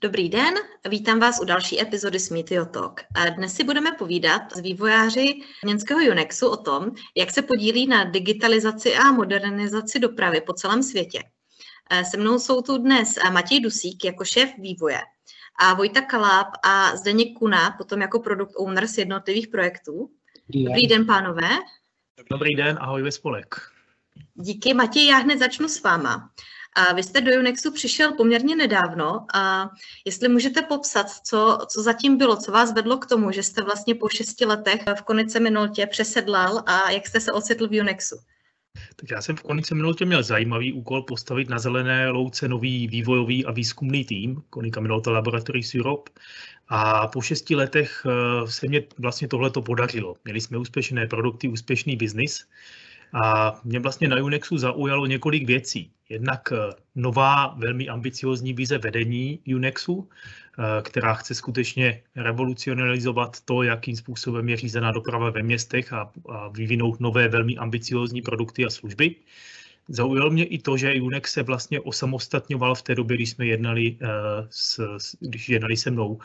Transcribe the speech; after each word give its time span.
Dobrý 0.00 0.28
den, 0.28 0.54
vítám 0.88 1.20
vás 1.20 1.40
u 1.40 1.44
další 1.44 1.80
epizody 1.80 2.20
Smitio 2.20 2.64
Talk. 2.64 3.00
Dnes 3.36 3.54
si 3.54 3.64
budeme 3.64 3.92
povídat 3.92 4.42
s 4.56 4.60
vývojáři 4.60 5.40
německého 5.64 6.00
Unixu 6.10 6.48
o 6.48 6.56
tom, 6.56 6.90
jak 7.16 7.30
se 7.30 7.42
podílí 7.42 7.86
na 7.86 8.04
digitalizaci 8.04 8.96
a 8.96 9.12
modernizaci 9.12 9.98
dopravy 9.98 10.40
po 10.40 10.52
celém 10.52 10.82
světě. 10.82 11.22
Se 12.10 12.16
mnou 12.16 12.38
jsou 12.38 12.62
tu 12.62 12.78
dnes 12.78 13.14
Matěj 13.32 13.60
Dusík 13.60 14.04
jako 14.04 14.24
šéf 14.24 14.50
vývoje 14.58 15.00
a 15.60 15.74
Vojta 15.74 16.00
Kaláb 16.00 16.48
a 16.64 16.96
Zdeněk 16.96 17.38
Kuna 17.38 17.70
potom 17.70 18.00
jako 18.00 18.20
produkt 18.20 18.52
owner 18.56 18.86
z 18.86 18.98
jednotlivých 18.98 19.48
projektů. 19.48 20.10
Dobrý 20.46 20.64
den, 20.64 20.72
Dobrý 20.72 20.86
den 20.86 21.06
pánové. 21.06 21.48
Dobrý 22.30 22.54
den, 22.54 22.78
ahoj 22.80 23.02
ve 23.02 23.12
spolek. 23.12 23.56
Díky 24.34 24.74
Matěj, 24.74 25.06
já 25.06 25.16
hned 25.16 25.38
začnu 25.38 25.68
s 25.68 25.82
váma. 25.82 26.30
A 26.78 26.92
vy 26.92 27.02
jste 27.02 27.20
do 27.20 27.32
Unixu 27.38 27.72
přišel 27.72 28.12
poměrně 28.12 28.56
nedávno 28.56 29.26
a 29.34 29.70
jestli 30.04 30.28
můžete 30.28 30.62
popsat, 30.62 31.10
co, 31.10 31.58
co 31.66 31.82
zatím 31.82 32.18
bylo, 32.18 32.36
co 32.36 32.52
vás 32.52 32.72
vedlo 32.74 32.98
k 32.98 33.06
tomu, 33.06 33.32
že 33.32 33.42
jste 33.42 33.62
vlastně 33.62 33.94
po 33.94 34.08
šesti 34.08 34.44
letech 34.44 34.80
v 34.98 35.02
Konice 35.02 35.40
Minoltě 35.40 35.86
přesedlal 35.86 36.62
a 36.66 36.90
jak 36.90 37.06
jste 37.06 37.20
se 37.20 37.32
ocitl 37.32 37.68
v 37.68 37.80
Unixu? 37.80 38.16
Tak 38.96 39.10
já 39.10 39.22
jsem 39.22 39.36
v 39.36 39.42
Konice 39.42 39.74
Minoltě 39.74 40.04
měl 40.04 40.22
zajímavý 40.22 40.72
úkol 40.72 41.02
postavit 41.02 41.48
na 41.48 41.58
zelené 41.58 42.10
louce 42.10 42.48
nový 42.48 42.88
vývojový 42.88 43.44
a 43.44 43.52
výzkumný 43.52 44.04
tým, 44.04 44.42
Konika 44.50 44.80
Minolta 44.80 45.10
Laboratories 45.10 45.74
Europe. 45.74 46.10
A 46.68 47.06
po 47.06 47.20
šesti 47.20 47.56
letech 47.56 48.06
eh, 48.06 48.50
se 48.50 48.66
mě 48.66 48.82
vlastně 48.98 49.28
tohle 49.28 49.50
to 49.50 49.62
podařilo. 49.62 50.14
Měli 50.24 50.40
jsme 50.40 50.58
úspěšné 50.58 51.06
produkty, 51.06 51.48
úspěšný 51.48 51.96
biznis. 51.96 52.46
A 53.12 53.60
mě 53.64 53.80
vlastně 53.80 54.08
na 54.08 54.16
Unixu 54.16 54.58
zaujalo 54.58 55.06
několik 55.06 55.46
věcí. 55.46 55.90
Jednak 56.08 56.52
eh, 56.52 56.74
nová, 56.94 57.54
velmi 57.58 57.88
ambiciozní 57.88 58.52
vize 58.52 58.78
vedení 58.78 59.40
Unixu, 59.54 60.08
eh, 60.08 60.82
která 60.82 61.14
chce 61.14 61.34
skutečně 61.34 62.02
revolucionalizovat 62.16 63.40
to, 63.40 63.62
jakým 63.62 63.96
způsobem 63.96 64.48
je 64.48 64.56
řízená 64.56 64.92
doprava 64.92 65.30
ve 65.30 65.42
městech 65.42 65.92
a, 65.92 66.12
a 66.28 66.48
vyvinout 66.48 67.00
nové, 67.00 67.28
velmi 67.28 67.56
ambiciozní 67.56 68.22
produkty 68.22 68.64
a 68.64 68.70
služby. 68.70 69.14
Zaujalo 69.88 70.30
mě 70.30 70.44
i 70.44 70.58
to, 70.58 70.76
že 70.76 71.00
Unex 71.00 71.32
se 71.32 71.42
vlastně 71.42 71.80
osamostatňoval 71.80 72.74
v 72.74 72.82
té 72.82 72.94
době, 72.94 73.16
když 73.16 73.30
jsme 73.30 73.46
jednali, 73.46 73.96
eh, 74.00 74.06
s, 74.50 74.80
když 75.20 75.48
jednali 75.48 75.76
se 75.76 75.90
mnou 75.90 76.18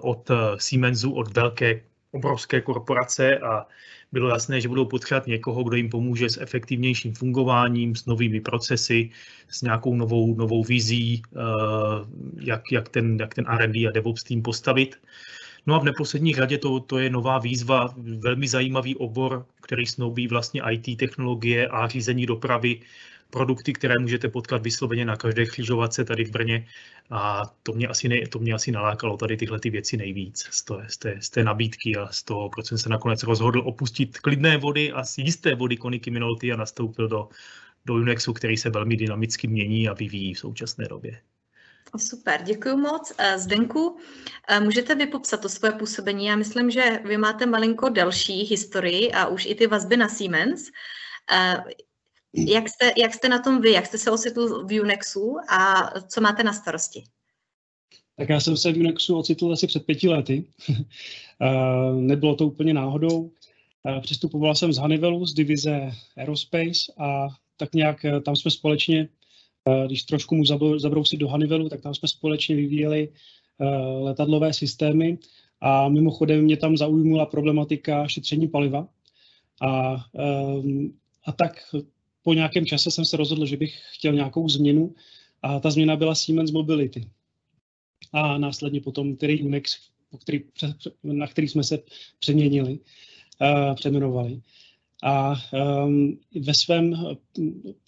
od 0.00 0.30
Siemensu, 0.56 1.12
od 1.12 1.36
velké 1.36 1.82
obrovské 2.10 2.60
korporace 2.60 3.38
a 3.38 3.66
bylo 4.12 4.28
jasné, 4.28 4.60
že 4.60 4.68
budou 4.68 4.84
potřebovat 4.84 5.26
někoho, 5.26 5.64
kdo 5.64 5.76
jim 5.76 5.90
pomůže 5.90 6.28
s 6.28 6.40
efektivnějším 6.40 7.14
fungováním, 7.14 7.96
s 7.96 8.06
novými 8.06 8.40
procesy, 8.40 9.10
s 9.48 9.62
nějakou 9.62 9.94
novou, 9.94 10.34
novou 10.34 10.64
vizí, 10.64 11.22
eh, 11.22 11.40
jak, 12.40 12.62
jak, 12.72 12.88
ten, 12.88 13.16
jak 13.20 13.34
ten 13.34 13.44
R&D 13.48 13.88
a 13.88 13.90
DevOps 13.90 14.24
tým 14.24 14.42
postavit. 14.42 14.96
No 15.66 15.74
a 15.74 15.78
v 15.78 15.84
neposlední 15.84 16.34
řadě 16.34 16.58
to, 16.58 16.80
to 16.80 16.98
je 16.98 17.10
nová 17.10 17.38
výzva, 17.38 17.94
velmi 17.96 18.48
zajímavý 18.48 18.96
obor, 18.96 19.46
který 19.60 19.86
snoubí 19.86 20.28
vlastně 20.28 20.62
IT 20.70 20.98
technologie 20.98 21.68
a 21.68 21.88
řízení 21.88 22.26
dopravy 22.26 22.80
produkty, 23.30 23.72
které 23.72 23.98
můžete 23.98 24.28
potkat 24.28 24.62
vysloveně 24.62 25.04
na 25.04 25.16
každé 25.16 25.46
křižovatce 25.46 26.04
tady 26.04 26.24
v 26.24 26.30
Brně. 26.30 26.66
A 27.10 27.42
to 27.62 27.72
mě 27.72 27.88
asi, 27.88 28.08
ne, 28.08 28.26
to 28.28 28.38
mě 28.38 28.54
asi 28.54 28.72
nalákalo 28.72 29.16
tady 29.16 29.36
tyhle 29.36 29.60
ty 29.60 29.70
věci 29.70 29.96
nejvíc 29.96 30.48
z 30.50 30.62
té, 30.62 30.74
z, 30.88 30.96
té, 30.96 31.16
z 31.20 31.30
té 31.30 31.44
nabídky 31.44 31.96
a 31.96 32.08
z 32.12 32.22
toho, 32.22 32.48
proč 32.48 32.66
jsem 32.66 32.78
se 32.78 32.88
nakonec 32.88 33.22
rozhodl 33.22 33.62
opustit 33.64 34.18
klidné 34.18 34.56
vody 34.56 34.92
a 34.92 35.02
jisté 35.18 35.54
vody 35.54 35.76
Koniky 35.76 36.10
Minolty 36.10 36.52
a 36.52 36.56
nastoupil 36.56 37.08
do, 37.08 37.28
do 37.86 37.94
Unixu, 37.94 38.32
který 38.32 38.56
se 38.56 38.70
velmi 38.70 38.96
dynamicky 38.96 39.48
mění 39.48 39.88
a 39.88 39.92
vyvíjí 39.92 40.34
v 40.34 40.38
současné 40.38 40.88
době. 40.88 41.20
Super, 41.96 42.42
děkuji 42.42 42.76
moc. 42.76 43.12
Eh, 43.18 43.38
Zdenku, 43.38 43.98
eh, 44.48 44.60
můžete 44.60 44.94
vy 44.94 45.06
popsat 45.06 45.40
to 45.40 45.48
svoje 45.48 45.72
působení? 45.72 46.26
Já 46.26 46.36
myslím, 46.36 46.70
že 46.70 47.00
vy 47.04 47.16
máte 47.16 47.46
malinko 47.46 47.88
delší 47.88 48.42
historii 48.42 49.12
a 49.12 49.26
už 49.26 49.46
i 49.46 49.54
ty 49.54 49.66
vazby 49.66 49.96
na 49.96 50.08
Siemens. 50.08 50.70
Eh, 52.38 52.52
jak 52.52 52.68
jste, 52.68 52.92
jak 52.96 53.14
jste 53.14 53.28
na 53.28 53.38
tom 53.38 53.60
vy? 53.60 53.72
Jak 53.72 53.86
jste 53.86 53.98
se 53.98 54.10
ocitl 54.10 54.66
v 54.66 54.80
Unixu 54.80 55.36
a 55.50 55.90
co 56.00 56.20
máte 56.20 56.42
na 56.42 56.52
starosti? 56.52 57.04
Tak 58.16 58.28
já 58.28 58.40
jsem 58.40 58.56
se 58.56 58.72
v 58.72 58.78
Unixu 58.78 59.18
ocitl 59.18 59.52
asi 59.52 59.66
před 59.66 59.86
pěti 59.86 60.08
lety. 60.08 60.44
Nebylo 61.94 62.36
to 62.36 62.46
úplně 62.46 62.74
náhodou. 62.74 63.30
Přistupoval 64.00 64.54
jsem 64.54 64.72
z 64.72 64.78
Honeywellu, 64.78 65.26
z 65.26 65.34
divize 65.34 65.92
Aerospace 66.16 66.92
a 66.98 67.28
tak 67.60 67.74
nějak 67.74 68.04
eh, 68.04 68.20
tam 68.20 68.36
jsme 68.36 68.50
společně, 68.50 69.08
eh, 69.68 69.86
když 69.86 70.02
trošku 70.02 70.34
mu 70.34 70.44
zabrousit 70.78 71.20
do 71.20 71.28
Honeywellu, 71.28 71.68
tak 71.68 71.80
tam 71.80 71.94
jsme 71.94 72.08
společně 72.08 72.56
vyvíjeli 72.56 73.08
eh, 73.60 73.66
letadlové 74.00 74.52
systémy 74.52 75.18
a 75.60 75.88
mimochodem 75.88 76.44
mě 76.44 76.56
tam 76.56 76.76
zaujmula 76.76 77.26
problematika 77.26 78.08
šetření 78.08 78.48
paliva. 78.48 78.88
A, 79.62 80.04
a 81.24 81.32
tak 81.32 81.52
po 82.22 82.34
nějakém 82.34 82.66
čase 82.66 82.90
jsem 82.90 83.04
se 83.04 83.16
rozhodl, 83.16 83.46
že 83.46 83.56
bych 83.56 83.78
chtěl 83.92 84.12
nějakou 84.12 84.48
změnu 84.48 84.94
a 85.42 85.60
ta 85.60 85.70
změna 85.70 85.96
byla 85.96 86.14
Siemens 86.14 86.50
Mobility. 86.50 87.10
A 88.12 88.38
následně 88.38 88.80
potom 88.80 89.16
tedy 89.16 89.42
Unix, 89.42 89.78
který, 90.20 90.44
na 91.02 91.26
který 91.26 91.48
jsme 91.48 91.64
se 91.64 91.78
přeměnili, 92.18 92.78
uh, 93.40 93.74
přeměnovali. 93.74 94.40
A 95.02 95.34
um, 95.84 96.18
ve 96.40 96.54
svém, 96.54 96.94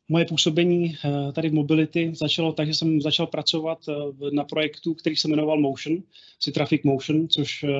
moje 0.09 0.25
působení 0.25 0.84
uh, 1.04 1.32
tady 1.32 1.48
v 1.48 1.54
Mobility 1.54 2.12
začalo 2.15 2.53
tak, 2.53 2.66
že 2.66 2.75
jsem 2.75 3.00
začal 3.00 3.26
pracovat 3.26 3.78
uh, 3.88 4.31
na 4.32 4.44
projektu, 4.44 4.94
který 4.94 5.16
se 5.16 5.28
jmenoval 5.28 5.60
Motion, 5.60 6.03
si 6.41 6.53
Traffic 6.53 6.82
Motion, 6.84 7.28
což 7.28 7.62
uh, 7.62 7.71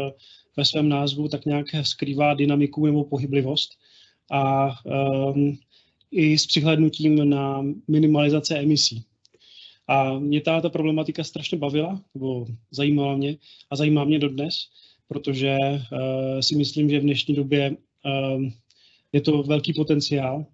ve 0.57 0.65
svém 0.65 0.89
názvu 0.89 1.29
tak 1.29 1.45
nějak 1.45 1.67
skrývá 1.83 2.35
dynamiku 2.35 2.87
nebo 2.87 3.05
pohyblivost. 3.05 3.71
A 4.31 4.71
um, 4.85 5.59
i 6.12 6.39
s 6.39 6.47
přihlednutím 6.47 7.28
na 7.28 7.65
minimalizace 7.89 8.59
emisí. 8.59 9.05
A 9.89 10.19
mě 10.19 10.41
ta 10.41 10.61
problematika 10.61 11.25
strašně 11.25 11.59
bavila, 11.59 12.00
nebo 12.15 12.47
zajímala 12.71 13.17
mě 13.17 13.37
a 13.71 13.77
zajímá 13.77 14.05
mě 14.05 14.19
dodnes, 14.19 14.55
protože 15.09 15.56
uh, 15.59 16.41
si 16.41 16.56
myslím, 16.56 16.91
že 16.91 16.99
v 16.99 17.03
dnešní 17.03 17.34
době 17.34 17.71
uh, 17.71 18.45
je 19.12 19.21
to 19.21 19.43
velký 19.43 19.73
potenciál 19.73 20.47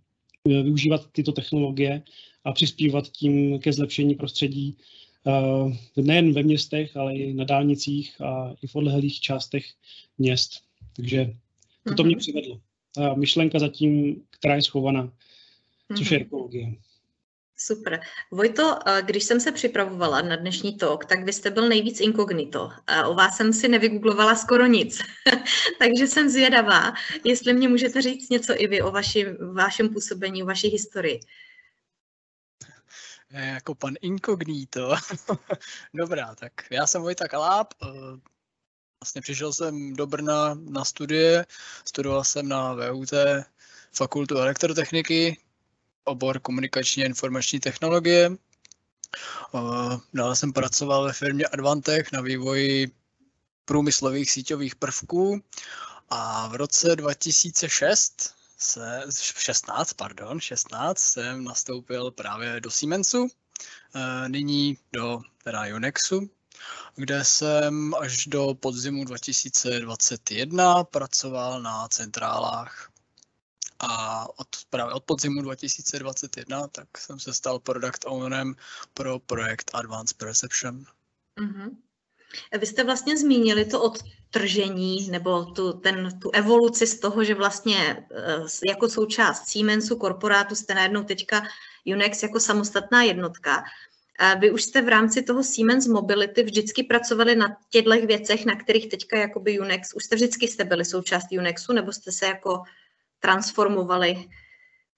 uh, 0.45 0.53
využívat 0.53 1.07
tyto 1.13 1.33
technologie 1.33 2.03
a 2.45 2.53
přispívat 2.53 3.09
tím 3.09 3.59
ke 3.59 3.73
zlepšení 3.73 4.15
prostředí 4.15 4.77
uh, 5.25 5.73
nejen 5.97 6.33
ve 6.33 6.43
městech, 6.43 6.97
ale 6.97 7.17
i 7.17 7.35
na 7.35 7.45
dálnicích 7.45 8.21
a 8.21 8.55
i 8.63 8.67
v 8.67 8.77
odlehlých 8.77 9.21
částech 9.21 9.65
měst. 10.19 10.51
Takže 10.97 11.35
to 11.97 12.05
mě 12.05 12.15
mhm. 12.15 12.21
přivedlo. 12.21 12.61
Ta 12.95 13.15
myšlenka 13.15 13.59
zatím, 13.59 14.23
která 14.31 14.55
je 14.55 14.63
schovaná 14.63 15.13
což 15.97 16.11
je 16.11 16.19
mhm. 16.19 16.27
ekologie. 16.27 16.67
Super. 17.61 18.01
Vojto, 18.31 18.79
když 19.01 19.25
jsem 19.25 19.41
se 19.41 19.53
připravovala 19.53 20.23
na 20.23 20.37
dnešní 20.37 20.77
talk, 20.77 21.05
tak 21.05 21.25
vy 21.25 21.33
jste 21.33 21.51
byl 21.51 21.69
nejvíc 21.69 22.01
inkognito. 22.01 22.71
O 23.07 23.15
vás 23.15 23.37
jsem 23.37 23.53
si 23.53 23.69
nevygooglovala 23.69 24.37
skoro 24.37 24.67
nic. 24.67 24.99
Takže 25.79 26.07
jsem 26.07 26.29
zvědavá, 26.29 26.93
jestli 27.25 27.53
mě 27.53 27.69
můžete 27.69 28.03
říct 28.03 28.29
něco 28.29 28.55
i 28.57 28.67
vy 28.67 28.83
o 28.83 28.91
vaši, 28.91 29.27
vašem 29.53 29.89
působení, 29.89 30.43
o 30.43 30.47
vaší 30.47 30.69
historii. 30.69 31.21
Jako 33.31 33.75
pan 33.75 33.95
inkognito. 34.01 34.95
Dobrá, 35.95 36.35
tak 36.35 36.53
já 36.71 36.87
jsem 36.87 37.03
Vojta 37.03 37.29
Kaláb. 37.29 37.75
Eh, 37.83 37.87
vlastně 39.05 39.21
přišel 39.21 39.53
jsem 39.53 39.97
do 39.97 40.07
Brna 40.07 40.55
na 40.55 40.85
studie, 40.85 41.47
studoval 41.85 42.25
jsem 42.25 42.49
na 42.49 42.75
VUT 42.75 43.11
fakultu 43.93 44.37
elektrotechniky, 44.37 45.37
obor 46.09 46.41
komunikační 46.41 47.03
a 47.03 47.07
informační 47.07 47.61
technologie. 47.61 48.31
Dále 50.15 50.37
jsem 50.37 50.53
pracoval 50.53 51.05
ve 51.05 51.13
firmě 51.13 51.45
Advantech 51.47 52.13
na 52.13 52.21
vývoji 52.21 52.91
průmyslových 53.65 54.31
síťových 54.31 54.77
prvků 54.77 55.43
a 56.11 56.49
v 56.49 56.55
roce 56.55 56.97
2006 56.97 58.35
se, 58.59 59.03
16, 59.39 59.93
pardon, 59.93 60.41
16 60.41 60.99
jsem 60.99 61.45
nastoupil 61.45 62.11
právě 62.11 62.61
do 62.61 62.71
Siemensu, 62.71 63.29
e, 63.95 64.29
nyní 64.29 64.79
do 64.93 65.21
teda 65.45 65.63
Unixu, 65.77 66.31
kde 66.97 67.25
jsem 67.25 67.95
až 67.95 68.27
do 68.27 68.55
podzimu 68.55 69.05
2021 69.05 70.85
pracoval 70.85 71.63
na 71.63 71.89
centrálách 71.89 72.91
a 73.79 74.27
od, 74.39 74.49
právě 74.71 74.95
od 74.95 75.05
podzimu 75.05 75.43
2021 75.43 76.69
tak 76.69 76.99
jsem 76.99 77.21
se 77.21 77.35
stal 77.35 77.59
product 77.59 78.07
ownerem 78.07 78.55
pro 78.95 79.19
projekt 79.19 79.71
Advanced 79.75 80.17
Perception. 80.17 80.85
Mm-hmm. 81.41 81.77
Vy 82.59 82.67
jste 82.67 82.85
vlastně 82.85 83.17
zmínili 83.17 83.65
to 83.65 83.83
odtržení 83.83 85.09
nebo 85.11 85.45
tu, 85.45 85.73
ten, 85.73 86.19
tu 86.19 86.31
evoluci 86.31 86.87
z 86.87 87.01
toho, 87.01 87.25
že 87.25 87.35
vlastně 87.35 88.07
eh, 88.15 88.69
jako 88.69 88.89
součást 88.89 89.49
Siemensu 89.49 89.97
korporátu 89.97 90.55
jste 90.55 90.75
najednou 90.75 91.05
teďka 91.05 91.43
Unex 91.87 92.23
jako 92.23 92.41
samostatná 92.41 93.03
jednotka. 93.03 93.65
Vy 94.41 94.51
už 94.51 94.63
jste 94.63 94.83
v 94.83 94.89
rámci 94.89 95.23
toho 95.23 95.43
Siemens 95.43 95.87
Mobility 95.87 96.43
vždycky 96.43 96.83
pracovali 96.83 97.37
na 97.37 97.57
těchto 97.71 97.91
věcech, 97.91 98.47
na 98.47 98.57
kterých 98.57 98.89
teďka 98.89 99.19
jakoby 99.19 99.61
Unix, 99.61 99.95
už 99.95 100.05
jste 100.05 100.17
vždycky 100.17 100.49
jste 100.49 100.65
byli 100.65 100.85
součástí 100.85 101.39
Unixu, 101.39 101.73
nebo 101.73 101.93
jste 101.93 102.13
se 102.13 102.27
jako 102.27 102.63
transformovali 103.21 104.29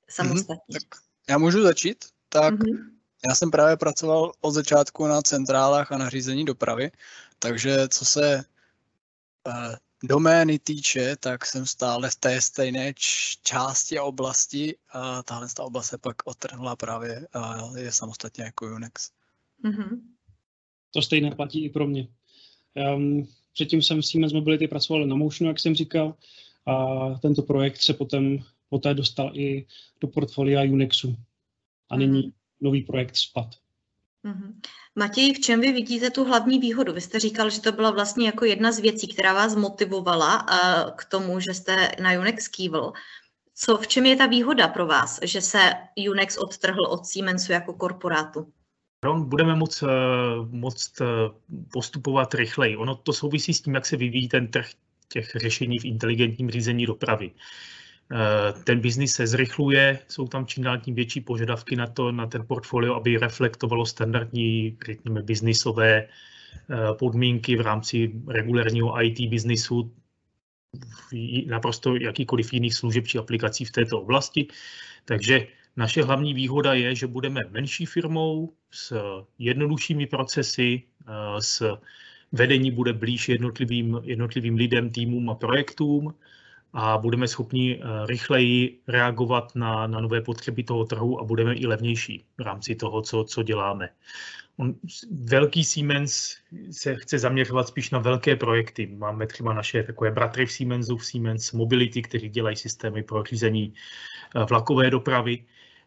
samostatně? 0.09 0.79
Mm-hmm, 0.79 0.89
tak 0.91 1.01
já 1.29 1.39
můžu 1.39 1.63
začít? 1.63 2.05
Tak 2.29 2.55
mm-hmm. 2.55 2.91
já 3.29 3.35
jsem 3.35 3.51
právě 3.51 3.77
pracoval 3.77 4.33
od 4.41 4.51
začátku 4.51 5.07
na 5.07 5.23
centrálách 5.23 5.93
a 5.93 5.99
na 5.99 6.09
řízení 6.09 6.45
dopravy, 6.45 6.91
takže 7.39 7.89
co 7.89 8.05
se 8.05 8.45
uh, 9.47 9.75
domény 10.03 10.59
týče, 10.59 11.17
tak 11.17 11.47
jsem 11.47 11.67
stále 11.67 12.11
v 12.11 12.17
té 12.17 12.41
stejné 12.41 12.95
části 13.43 13.99
a 13.99 14.03
oblasti 14.03 14.77
a 14.93 15.23
tahle 15.23 15.49
ta 15.57 15.63
oblast 15.63 15.89
se 15.89 15.99
pak 15.99 16.17
otrhla 16.25 16.77
právě 16.77 17.29
a 17.33 17.71
je 17.77 17.93
samostatně 17.93 18.45
jako 18.45 18.67
Unix. 18.67 19.11
Mm-hmm. 19.65 20.01
To 20.95 21.03
stejné 21.03 21.31
platí 21.31 21.65
i 21.65 21.69
pro 21.69 21.87
mě. 21.87 22.09
Um, 22.97 23.29
předtím 23.53 23.83
jsem 23.83 24.03
s 24.03 24.09
Siemens 24.09 24.33
Mobility 24.33 24.69
pracoval 24.69 25.07
na 25.07 25.17
Motionu, 25.17 25.51
jak 25.51 25.61
jsem 25.61 25.75
říkal, 25.75 26.15
a 26.67 26.75
tento 27.23 27.43
projekt 27.43 27.83
se 27.83 27.95
potom 27.95 28.39
poté 28.69 28.95
dostal 28.95 29.31
i 29.35 29.67
do 30.01 30.09
portfolia 30.09 30.62
Unixu. 30.62 31.17
A 31.91 31.97
nyní 31.97 32.23
mm-hmm. 32.23 32.33
nový 32.61 32.83
projekt 32.83 33.17
SPAT. 33.17 33.47
Mm-hmm. 34.25 34.61
Matěj, 34.95 35.35
v 35.35 35.41
čem 35.41 35.61
vy 35.61 35.73
vidíte 35.73 36.11
tu 36.11 36.25
hlavní 36.25 36.59
výhodu? 36.59 36.93
Vy 36.93 37.01
jste 37.01 37.19
říkal, 37.19 37.51
že 37.51 37.61
to 37.61 37.73
byla 37.73 37.91
vlastně 37.91 38.27
jako 38.27 38.45
jedna 38.45 38.73
z 38.73 38.79
věcí, 38.79 39.09
která 39.09 39.35
vás 39.35 39.57
motivovala 39.57 40.43
uh, 40.43 40.91
k 40.97 41.05
tomu, 41.05 41.41
že 41.41 41.55
jste 41.55 41.89
na 42.03 42.21
Unix 42.21 42.49
kývl. 42.49 42.93
Co, 43.55 43.77
v 43.77 43.87
čem 43.87 44.07
je 44.07 44.17
ta 44.17 44.27
výhoda 44.27 44.69
pro 44.69 44.87
vás, 44.87 45.21
že 45.23 45.41
se 45.41 45.59
Unix 46.11 46.37
odtrhl 46.37 46.87
od 46.87 47.07
Siemensu 47.07 47.53
jako 47.53 47.73
korporátu? 47.73 48.53
Budeme 49.25 49.55
moc, 49.57 49.83
uh, 49.83 49.89
moc 50.51 51.01
uh, 51.01 51.07
postupovat 51.73 52.35
rychleji. 52.35 52.77
Ono 52.77 52.95
to 52.95 53.12
souvisí 53.12 53.55
s 53.55 53.61
tím, 53.61 53.75
jak 53.75 53.87
se 53.87 53.97
vyvíjí 53.97 54.29
ten 54.29 54.51
trh 54.51 54.71
těch 55.12 55.31
řešení 55.35 55.79
v 55.79 55.85
inteligentním 55.85 56.51
řízení 56.51 56.87
dopravy. 56.87 57.31
Eh, 58.12 58.53
ten 58.65 58.81
biznis 58.81 59.15
se 59.15 59.27
zrychluje, 59.27 59.99
jsou 60.09 60.29
tam 60.29 60.47
čím 60.47 60.65
dál 60.65 60.79
tím 60.79 60.95
větší 60.95 61.21
požadavky 61.21 61.77
na 61.77 61.87
to, 61.87 62.12
na 62.12 62.27
ten 62.27 62.47
portfolio, 62.47 62.95
aby 62.95 63.19
reflektovalo 63.19 63.87
standardní, 63.87 64.77
řekněme, 64.87 65.23
biznisové 65.23 65.95
eh, 66.03 66.09
podmínky 66.99 67.57
v 67.57 67.61
rámci 67.61 68.12
regulárního 68.29 69.03
IT 69.03 69.21
biznisu, 69.21 69.95
naprosto 71.47 71.97
jakýkoliv 71.97 72.53
jiných 72.53 72.75
služeb 72.75 73.07
či 73.07 73.19
aplikací 73.19 73.65
v 73.65 73.71
této 73.71 74.01
oblasti. 74.01 74.47
Takže 75.05 75.47
naše 75.77 76.03
hlavní 76.03 76.35
výhoda 76.35 76.75
je, 76.75 76.95
že 76.95 77.07
budeme 77.07 77.41
menší 77.51 77.87
firmou 77.87 78.53
s 78.71 78.95
jednoduššími 79.39 80.07
procesy, 80.07 80.83
eh, 80.83 81.43
s 81.43 81.79
vedení 82.32 82.71
bude 82.71 82.93
blíž 82.93 83.29
jednotlivým, 83.29 84.00
jednotlivým 84.03 84.56
lidem, 84.56 84.91
týmům 84.91 85.31
a 85.31 85.35
projektům 85.35 86.15
a 86.73 86.99
budeme 86.99 87.29
schopni 87.29 87.81
eh, 87.81 88.06
rychleji 88.06 88.81
reagovat 88.88 89.53
na, 89.55 89.87
na 89.87 90.00
nové 90.00 90.21
potřeby 90.21 90.62
toho 90.62 90.85
trhu 90.85 91.21
a 91.21 91.25
budeme 91.25 91.55
i 91.55 91.67
levnější 91.67 92.25
v 92.38 92.41
rámci 92.41 92.75
toho, 92.75 93.03
co, 93.03 93.25
co 93.25 93.43
děláme. 93.43 93.88
On, 94.56 94.75
velký 95.25 95.65
Siemens 95.65 96.37
se 96.71 96.97
chce 96.97 97.19
zaměřovat 97.19 97.69
spíš 97.69 97.91
na 97.91 97.99
velké 97.99 98.37
projekty. 98.37 98.87
Máme 98.87 99.26
třeba 99.26 99.53
naše 99.53 99.83
takové 99.83 100.11
bratry 100.11 100.47
v 100.47 100.53
Siemensu, 100.53 100.97
v 100.97 101.06
Siemens 101.06 101.53
Mobility, 101.53 102.03
kteří 102.03 102.29
dělají 102.29 102.56
systémy 102.56 103.03
pro 103.03 103.23
řízení 103.23 103.75
eh, 104.37 104.44
vlakové 104.44 104.91
dopravy. 104.91 105.44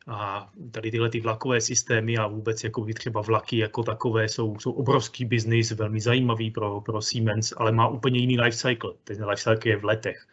A 0.08 0.50
tady 0.72 0.92
tyhle 0.92 1.10
ty 1.10 1.20
vlakové 1.20 1.62
systémy 1.62 2.18
a 2.18 2.28
vůbec 2.28 2.64
jako 2.64 2.86
třeba 2.94 3.22
vlaky 3.22 3.58
jako 3.58 3.84
takové 3.84 4.30
jsou, 4.30 4.60
jsou 4.60 4.72
obrovský 4.72 5.26
biznis, 5.26 5.72
velmi 5.72 6.02
zajímavý 6.02 6.52
pro, 6.52 6.82
pro 6.82 7.02
Siemens, 7.02 7.54
ale 7.58 7.72
má 7.72 7.88
úplně 7.88 8.20
jiný 8.20 8.42
life 8.42 8.58
cycle. 8.58 8.94
Ten 9.04 9.26
life 9.26 9.44
cycle 9.44 9.72
je 9.72 9.78
v 9.78 9.86
letech 9.86 10.28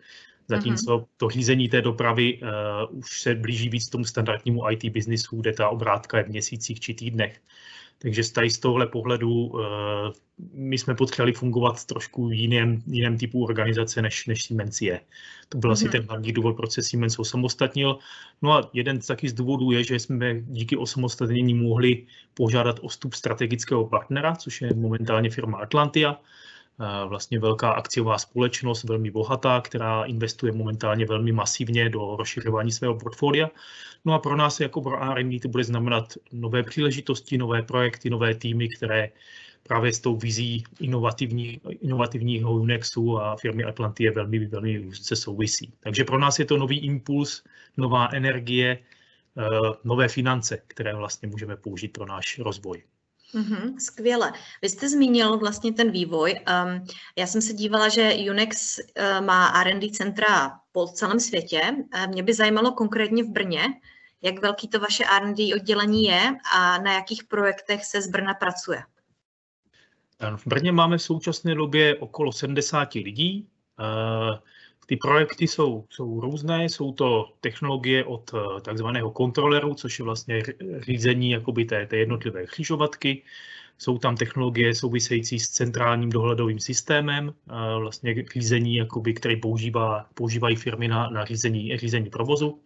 zatímco 0.51 0.99
mm-hmm. 0.99 1.07
to 1.17 1.31
řízení 1.31 1.69
té 1.69 1.83
dopravy 1.83 2.41
uh, 2.43 2.99
už 2.99 3.21
se 3.21 3.35
blíží 3.35 3.69
víc 3.69 3.89
tomu 3.89 4.05
standardnímu 4.05 4.71
IT 4.71 4.85
biznisu, 4.85 5.37
kde 5.37 5.53
ta 5.53 5.69
obrátka 5.69 6.19
je 6.19 6.25
v 6.25 6.29
měsících 6.29 6.81
či 6.81 6.95
týdnech. 6.95 7.41
Takže 8.03 8.25
z 8.25 8.59
tohle 8.61 8.87
pohledu 8.87 9.31
uh, 9.31 9.61
my 10.55 10.79
jsme 10.79 10.95
potřebovali 10.95 11.33
fungovat 11.33 11.85
trošku 11.85 12.29
v 12.29 12.33
jiném, 12.33 12.83
jiném 12.87 13.19
typu 13.19 13.45
organizace, 13.45 14.03
než, 14.03 14.27
než 14.27 14.45
Siemens 14.45 14.81
je. 14.81 15.01
To 15.49 15.59
byl 15.59 15.71
mm-hmm. 15.71 15.73
asi 15.73 15.85
mhm. 15.85 15.93
ten 15.93 16.03
hlavní 16.09 16.33
důvod, 16.33 16.57
proč 16.57 16.73
se 16.73 16.83
Siemens 16.83 17.19
osamostatnil. 17.19 17.99
No 18.43 18.53
a 18.53 18.71
jeden 18.73 19.01
z 19.01 19.07
taky 19.07 19.29
z 19.29 19.33
důvodů 19.33 19.71
je, 19.71 19.85
že 19.85 19.99
jsme 19.99 20.41
díky 20.41 20.77
osamostatnění 20.77 21.55
mohli 21.55 22.07
požádat 22.35 22.79
o 22.83 22.89
vstup 22.89 23.15
strategického 23.15 23.87
partnera, 23.87 24.37
což 24.37 24.61
je 24.61 24.75
momentálně 24.75 25.31
firma 25.31 25.59
Atlantia, 25.59 26.21
vlastně 27.07 27.39
velká 27.39 27.71
akciová 27.71 28.19
společnost, 28.19 28.85
velmi 28.85 29.11
bohatá, 29.11 29.61
která 29.61 30.05
investuje 30.05 30.53
momentálně 30.53 31.07
velmi 31.07 31.33
masivně 31.33 31.89
do 31.89 32.17
rozšiřování 32.17 32.73
svého 32.73 32.95
portfolia. 32.95 33.51
No 34.05 34.15
a 34.15 34.19
pro 34.19 34.37
nás 34.37 34.61
jako 34.61 34.81
pro 34.81 35.03
R&D 35.03 35.41
to 35.41 35.49
bude 35.49 35.65
znamenat 35.65 36.15
nové 36.33 36.63
příležitosti, 36.63 37.39
nové 37.39 37.63
projekty, 37.63 38.11
nové 38.11 38.35
týmy, 38.35 38.69
které 38.69 39.11
právě 39.63 39.93
s 39.93 40.01
tou 40.01 40.17
vizí 40.17 40.65
inovativní, 40.81 41.61
inovativního 41.81 42.53
Unixu 42.53 43.19
a 43.19 43.37
firmy 43.37 43.65
Atlantie 43.65 44.11
velmi, 44.11 44.47
velmi 44.47 44.81
úzce 44.81 45.17
souvisí. 45.17 45.73
Takže 45.81 46.05
pro 46.05 46.19
nás 46.19 46.39
je 46.39 46.45
to 46.45 46.57
nový 46.57 46.79
impuls, 46.79 47.45
nová 47.77 48.09
energie, 48.13 48.79
eh, 49.39 49.43
nové 49.85 50.09
finance, 50.09 50.63
které 50.67 50.95
vlastně 50.95 51.29
můžeme 51.29 51.57
použít 51.57 51.89
pro 51.89 52.07
náš 52.07 52.39
rozvoj. 52.39 52.83
Mm-hmm, 53.35 53.79
skvěle. 53.79 54.33
Vy 54.63 54.69
jste 54.69 54.89
zmínil 54.89 55.39
vlastně 55.39 55.73
ten 55.73 55.91
vývoj. 55.91 56.35
Um, 56.35 56.87
já 57.17 57.27
jsem 57.27 57.43
se 57.43 57.53
dívala, 57.53 57.89
že 57.89 58.15
Unix 58.31 58.79
uh, 58.79 59.27
má 59.27 59.47
R&D 59.47 59.91
centra 59.91 60.53
po 60.73 60.87
celém 60.87 61.21
světě. 61.21 61.63
Uh, 61.95 62.07
mě 62.07 62.23
by 62.23 62.35
zajímalo 62.35 62.73
konkrétně 62.73 63.25
v 63.25 63.29
Brně, 63.29 63.65
jak 64.23 64.43
velký 64.43 64.69
to 64.69 64.81
vaše 64.81 65.05
R&D 65.05 65.55
oddělení 65.55 66.05
je 66.05 66.37
a 66.55 66.79
na 66.79 66.93
jakých 66.93 67.25
projektech 67.25 67.85
se 67.85 68.03
z 68.03 68.09
Brna 68.09 68.35
pracuje. 68.35 68.83
V 70.37 70.47
Brně 70.47 70.73
máme 70.73 70.99
v 70.99 71.03
současné 71.03 71.55
době 71.55 71.97
okolo 71.97 72.33
70 72.33 72.95
lidí. 72.95 73.49
Uh, 73.81 74.39
ty 74.87 74.97
projekty 74.97 75.47
jsou, 75.47 75.85
jsou 75.91 76.21
různé, 76.21 76.65
jsou 76.65 76.93
to 76.93 77.33
technologie 77.41 78.05
od 78.05 78.31
eh, 78.35 78.61
takzvaného 78.61 79.11
kontroleru, 79.11 79.75
což 79.75 79.99
je 79.99 80.05
vlastně 80.05 80.43
řízení 80.81 81.31
jakoby 81.31 81.65
té, 81.65 81.87
té 81.87 81.97
jednotlivé 81.97 82.47
křižovatky. 82.47 83.23
Jsou 83.79 83.99
tam 83.99 84.17
technologie 84.17 84.75
související 84.75 85.39
s 85.39 85.49
centrálním 85.49 86.11
dohledovým 86.11 86.59
systémem, 86.59 87.31
eh, 87.31 87.79
vlastně 87.79 88.15
řízení, 88.33 88.77
jakoby, 88.77 89.15
který 89.15 89.37
používá, 89.37 90.07
používají 90.15 90.57
firmy 90.57 90.89
na, 90.89 91.11
na 91.11 91.25
řízení, 91.25 91.79
řízení 91.79 92.11
provozu. 92.11 92.61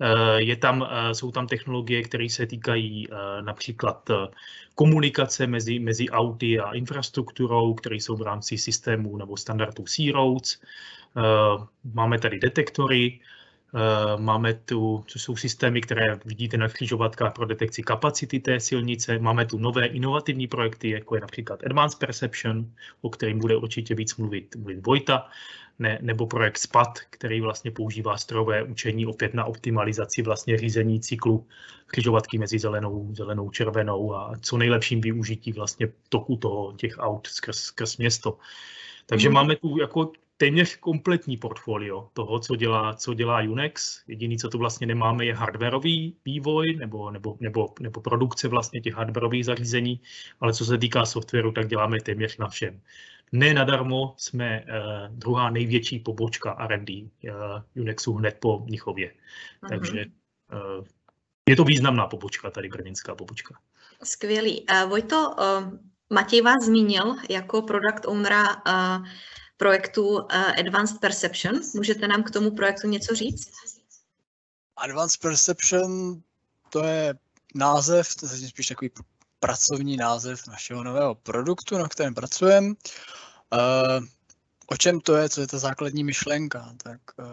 Eh, 0.00 0.42
je 0.42 0.56
tam, 0.56 0.88
jsou 1.12 1.30
tam 1.30 1.46
technologie, 1.46 2.02
které 2.02 2.28
se 2.28 2.46
týkají 2.46 3.08
například 3.40 4.10
komunikace 4.74 5.46
mezi, 5.46 5.78
mezi 5.78 6.08
auty 6.10 6.60
a 6.60 6.72
infrastrukturou, 6.72 7.74
které 7.74 7.96
jsou 7.96 8.16
v 8.16 8.22
rámci 8.22 8.58
systému 8.58 9.16
nebo 9.16 9.36
standardů 9.36 9.84
C-Roads. 9.84 10.58
Eh, 11.16 11.66
máme 11.94 12.18
tady 12.18 12.38
detektory, 12.38 13.20
eh, 13.74 14.20
máme 14.20 14.54
tu, 14.54 15.04
co 15.06 15.18
jsou 15.18 15.36
systémy, 15.36 15.80
které 15.80 16.18
vidíte 16.24 16.56
na 16.56 16.68
křižovatkách 16.68 17.32
pro 17.32 17.46
detekci 17.46 17.82
kapacity 17.82 18.40
té 18.40 18.60
silnice. 18.60 19.18
Máme 19.18 19.46
tu 19.46 19.58
nové 19.58 19.86
inovativní 19.86 20.46
projekty, 20.46 20.90
jako 20.90 21.14
je 21.14 21.20
například 21.20 21.64
Advanced 21.64 21.98
Perception, 21.98 22.72
o 23.00 23.10
kterém 23.10 23.38
bude 23.38 23.56
určitě 23.56 23.94
víc 23.94 24.16
mluvit, 24.16 24.56
mluvit 24.56 24.86
Vojta, 24.86 25.28
ne, 25.78 25.98
nebo 26.02 26.26
projekt 26.26 26.58
SPAT, 26.58 26.98
který 27.10 27.40
vlastně 27.40 27.70
používá 27.70 28.16
strojové 28.16 28.62
učení 28.62 29.06
opět 29.06 29.34
na 29.34 29.44
optimalizaci 29.44 30.22
vlastně 30.22 30.58
řízení 30.58 31.00
cyklu 31.00 31.46
křižovatky 31.86 32.38
mezi 32.38 32.58
zelenou, 32.58 33.14
zelenou, 33.14 33.50
červenou 33.50 34.14
a 34.14 34.32
co 34.40 34.56
nejlepším 34.56 35.00
využití 35.00 35.52
vlastně 35.52 35.88
toku 36.08 36.36
toho, 36.36 36.72
těch 36.72 36.94
aut 36.98 37.26
skrz, 37.26 37.58
skrz 37.58 37.96
město. 37.96 38.38
Takže 39.06 39.28
mm. 39.28 39.34
máme 39.34 39.56
tu 39.56 39.78
jako 39.78 40.12
téměř 40.36 40.76
kompletní 40.76 41.36
portfolio 41.36 42.08
toho, 42.12 42.40
co 42.40 42.56
dělá, 42.56 42.94
co 42.94 43.14
dělá 43.14 43.40
Unix. 43.40 44.02
Jediný, 44.08 44.38
co 44.38 44.48
tu 44.48 44.58
vlastně 44.58 44.86
nemáme, 44.86 45.24
je 45.24 45.34
hardwareový 45.34 46.16
vývoj 46.24 46.76
nebo, 46.76 47.10
nebo, 47.10 47.36
nebo, 47.40 47.74
nebo 47.80 48.00
produkce 48.00 48.48
vlastně 48.48 48.80
těch 48.80 48.94
hardwareových 48.94 49.44
zařízení, 49.44 50.00
ale 50.40 50.52
co 50.52 50.64
se 50.64 50.78
týká 50.78 51.06
softwaru, 51.06 51.52
tak 51.52 51.68
děláme 51.68 52.00
téměř 52.00 52.36
na 52.36 52.48
všem. 52.48 52.80
Ne 53.32 53.54
nadarmo 53.54 54.14
jsme 54.16 54.64
uh, 54.64 55.16
druhá 55.16 55.50
největší 55.50 55.98
pobočka 55.98 56.50
R&D 56.52 57.02
uh, 57.02 57.82
Unixu 57.82 58.12
hned 58.12 58.36
po 58.40 58.58
Mnichově. 58.58 59.08
Uh-huh. 59.08 59.68
Takže 59.68 60.04
uh, 60.52 60.84
je 61.48 61.56
to 61.56 61.64
významná 61.64 62.06
pobočka, 62.06 62.50
tady 62.50 62.68
brněnská 62.68 63.14
pobočka. 63.14 63.54
Skvělý. 64.02 64.66
Uh, 64.70 64.90
Vojto, 64.90 65.34
uh, 65.38 65.78
Matěj 66.12 66.42
vás 66.42 66.64
zmínil 66.64 67.16
jako 67.30 67.62
product 67.62 68.06
ownera 68.06 68.44
uh, 68.56 69.06
projektu 69.64 70.08
uh, 70.08 70.24
Advanced 70.60 71.00
Perception. 71.00 71.60
Můžete 71.74 72.08
nám 72.08 72.22
k 72.22 72.30
tomu 72.30 72.50
projektu 72.50 72.88
něco 72.88 73.14
říct? 73.14 73.50
Advanced 74.76 75.20
Perception 75.20 76.20
to 76.70 76.84
je 76.84 77.14
název, 77.54 78.14
to 78.14 78.26
je 78.26 78.48
spíš 78.48 78.66
takový 78.66 78.90
pracovní 79.40 79.96
název 79.96 80.46
našeho 80.46 80.84
nového 80.84 81.14
produktu, 81.14 81.78
na 81.78 81.88
kterém 81.88 82.14
pracujeme. 82.14 82.68
Uh, 82.68 84.04
o 84.66 84.76
čem 84.76 85.00
to 85.00 85.16
je, 85.16 85.28
co 85.28 85.40
je 85.40 85.46
ta 85.46 85.58
základní 85.58 86.04
myšlenka? 86.04 86.74
Tak 86.82 87.00
uh, 87.18 87.24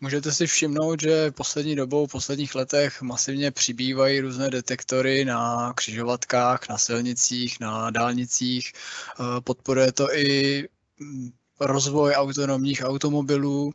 můžete 0.00 0.32
si 0.32 0.46
všimnout, 0.46 1.00
že 1.00 1.30
poslední 1.30 1.76
dobou, 1.76 2.06
v 2.06 2.12
posledních 2.12 2.54
letech 2.54 3.02
masivně 3.02 3.50
přibývají 3.50 4.20
různé 4.20 4.50
detektory 4.50 5.24
na 5.24 5.72
křižovatkách, 5.72 6.68
na 6.68 6.78
silnicích, 6.78 7.60
na 7.60 7.90
dálnicích. 7.90 8.72
Podporuje 9.44 9.92
to 9.92 10.14
i 10.14 10.68
mm, 10.98 11.30
rozvoj 11.60 12.12
autonomních 12.12 12.82
automobilů, 12.84 13.74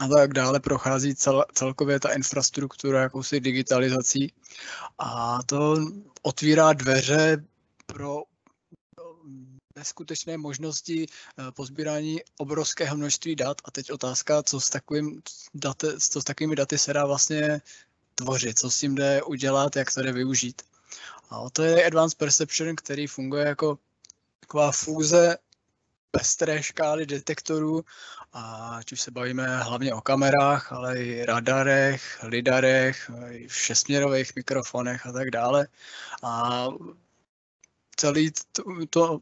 a 0.00 0.08
tak 0.08 0.32
dále 0.32 0.60
prochází 0.60 1.14
cel, 1.14 1.44
celkově 1.54 2.00
ta 2.00 2.12
infrastruktura 2.12 3.02
jakousi 3.02 3.40
digitalizací 3.40 4.32
a 4.98 5.38
to 5.46 5.76
otvírá 6.22 6.72
dveře 6.72 7.44
pro 7.86 8.22
neskutečné 9.76 10.36
možnosti 10.36 11.06
eh, 11.06 11.52
pozbírání 11.52 12.20
obrovského 12.38 12.96
množství 12.96 13.36
dat 13.36 13.56
a 13.64 13.70
teď 13.70 13.92
otázka, 13.92 14.42
co 14.42 14.60
s, 14.60 14.70
takovým 14.70 15.22
date, 15.54 16.00
co 16.00 16.20
s 16.20 16.24
takovými 16.24 16.56
daty 16.56 16.78
se 16.78 16.92
dá 16.92 17.06
vlastně 17.06 17.60
tvořit, 18.14 18.58
co 18.58 18.70
s 18.70 18.78
tím 18.78 18.94
jde 18.94 19.22
udělat, 19.22 19.76
jak 19.76 19.94
to 19.94 20.02
jde 20.02 20.12
využít. 20.12 20.62
A 21.30 21.50
to 21.50 21.62
je 21.62 21.86
Advanced 21.86 22.18
Perception, 22.18 22.76
který 22.76 23.06
funguje 23.06 23.46
jako 23.46 23.78
taková 24.40 24.72
fúze 24.72 25.36
pestré 26.18 26.62
škály 26.62 27.06
detektorů, 27.06 27.84
a 28.32 28.68
ať 28.76 28.92
už 28.92 29.00
se 29.00 29.10
bavíme 29.10 29.58
hlavně 29.62 29.94
o 29.94 30.00
kamerách, 30.00 30.72
ale 30.72 30.98
i 30.98 31.24
radarech, 31.24 32.22
lidarech, 32.22 33.10
i 33.30 33.48
všesměrových 33.48 34.36
mikrofonech 34.36 35.06
a 35.06 35.12
tak 35.12 35.30
dále. 35.30 35.66
A 36.22 36.66
celý 37.96 38.30
to, 38.52 38.62
to 38.90 39.20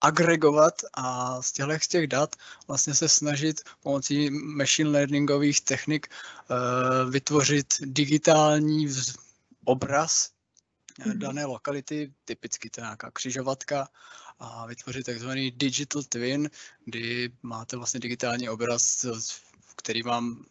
agregovat 0.00 0.74
a 0.94 1.42
z 1.42 1.52
těchto 1.52 1.72
z 1.80 1.88
těch 1.88 2.06
dat 2.06 2.36
vlastně 2.68 2.94
se 2.94 3.08
snažit 3.08 3.60
pomocí 3.82 4.30
machine 4.30 4.90
learningových 4.90 5.60
technik 5.60 6.08
uh, 6.08 7.10
vytvořit 7.10 7.74
digitální 7.80 8.88
obraz. 9.64 10.35
Dané 11.14 11.44
lokality, 11.44 12.12
typicky 12.24 12.70
to 12.70 12.80
je 12.80 12.82
nějaká 12.82 13.10
křižovatka, 13.10 13.88
a 14.38 14.66
vytvořit 14.66 15.06
takzvaný 15.06 15.50
digital 15.50 16.02
twin, 16.02 16.50
kdy 16.84 17.30
máte 17.42 17.76
vlastně 17.76 18.00
digitální 18.00 18.48
obraz, 18.48 19.06
který 19.76 20.02
vám 20.02 20.44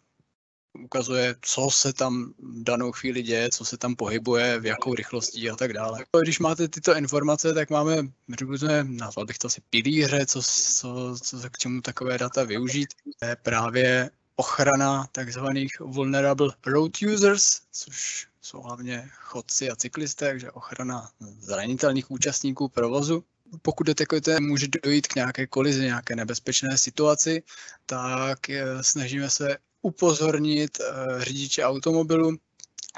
ukazuje, 0.84 1.36
co 1.42 1.70
se 1.70 1.94
tam 1.94 2.34
danou 2.40 2.92
chvíli 2.92 3.24
děje, 3.24 3.50
co 3.50 3.66
se 3.66 3.78
tam 3.78 3.96
pohybuje, 3.96 4.60
v 4.60 4.66
jakou 4.66 4.96
rychlostí 4.96 5.50
a 5.50 5.56
tak 5.56 5.74
dále. 5.74 6.06
Když 6.24 6.40
máte 6.40 6.68
tyto 6.68 6.96
informace, 6.96 7.54
tak 7.54 7.70
máme, 7.70 7.98
řekněme, 8.40 8.84
nazval 8.84 9.26
bych 9.26 9.38
to 9.38 9.48
asi 9.48 9.62
pilíře, 9.70 10.26
co, 10.26 10.42
co, 10.42 11.16
co 11.22 11.50
k 11.50 11.58
čemu 11.58 11.82
takové 11.82 12.18
data 12.18 12.44
využít. 12.44 12.88
To 13.20 13.26
je 13.26 13.36
právě 13.36 14.10
ochrana 14.36 15.08
takzvaných 15.12 15.80
vulnerable 15.80 16.54
road 16.66 16.92
users, 17.14 17.62
což 17.72 18.28
jsou 18.46 18.62
hlavně 18.62 19.10
chodci 19.14 19.70
a 19.70 19.76
cyklisté, 19.76 20.26
takže 20.26 20.52
ochrana 20.52 21.10
zranitelných 21.20 22.12
účastníků 22.12 22.70
provozu 22.70 23.24
pokud 23.62 23.84
detekujete, 23.88 24.40
může 24.40 24.68
dojít 24.84 25.08
k 25.08 25.16
nějaké 25.16 25.48
kolizi, 25.48 25.82
nějaké 25.82 26.16
nebezpečné 26.16 26.78
situaci, 26.78 27.44
tak 27.86 28.50
eh, 28.50 28.84
snažíme 28.84 29.30
se 29.30 29.58
upozornit 29.82 30.78
eh, 30.80 31.24
řidiče 31.24 31.64
automobilu, 31.64 32.38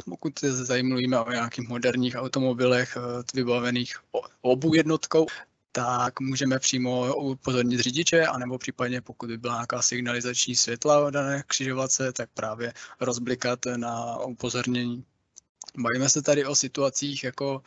pokud 0.06 0.40
se 0.40 0.66
zajímavíme 0.66 1.20
o 1.20 1.32
nějakých 1.32 1.70
moderních 1.70 2.16
automobilech 2.16 2.98
eh, 2.98 3.24
vybavených 3.34 3.96
obou 4.42 4.74
jednotkou, 4.74 5.26
tak 5.72 6.20
můžeme 6.20 6.60
přímo 6.60 7.16
upozornit 7.16 7.80
řidiče, 7.80 8.26
anebo 8.26 8.58
případně 8.58 9.02
pokud 9.02 9.30
by 9.30 9.38
byla 9.38 9.54
nějaká 9.54 9.82
signalizační 9.82 10.56
světla 10.56 11.10
dané 11.10 11.44
křižovatce, 11.48 12.14
tak 12.14 12.30
právě 12.34 12.74
rozblikat 13.00 13.60
na 13.76 14.18
upozornění. 14.18 15.06
Bavíme 15.78 16.10
se 16.10 16.22
tady 16.22 16.46
o 16.46 16.56
situacích 16.56 17.24
jako 17.24 17.62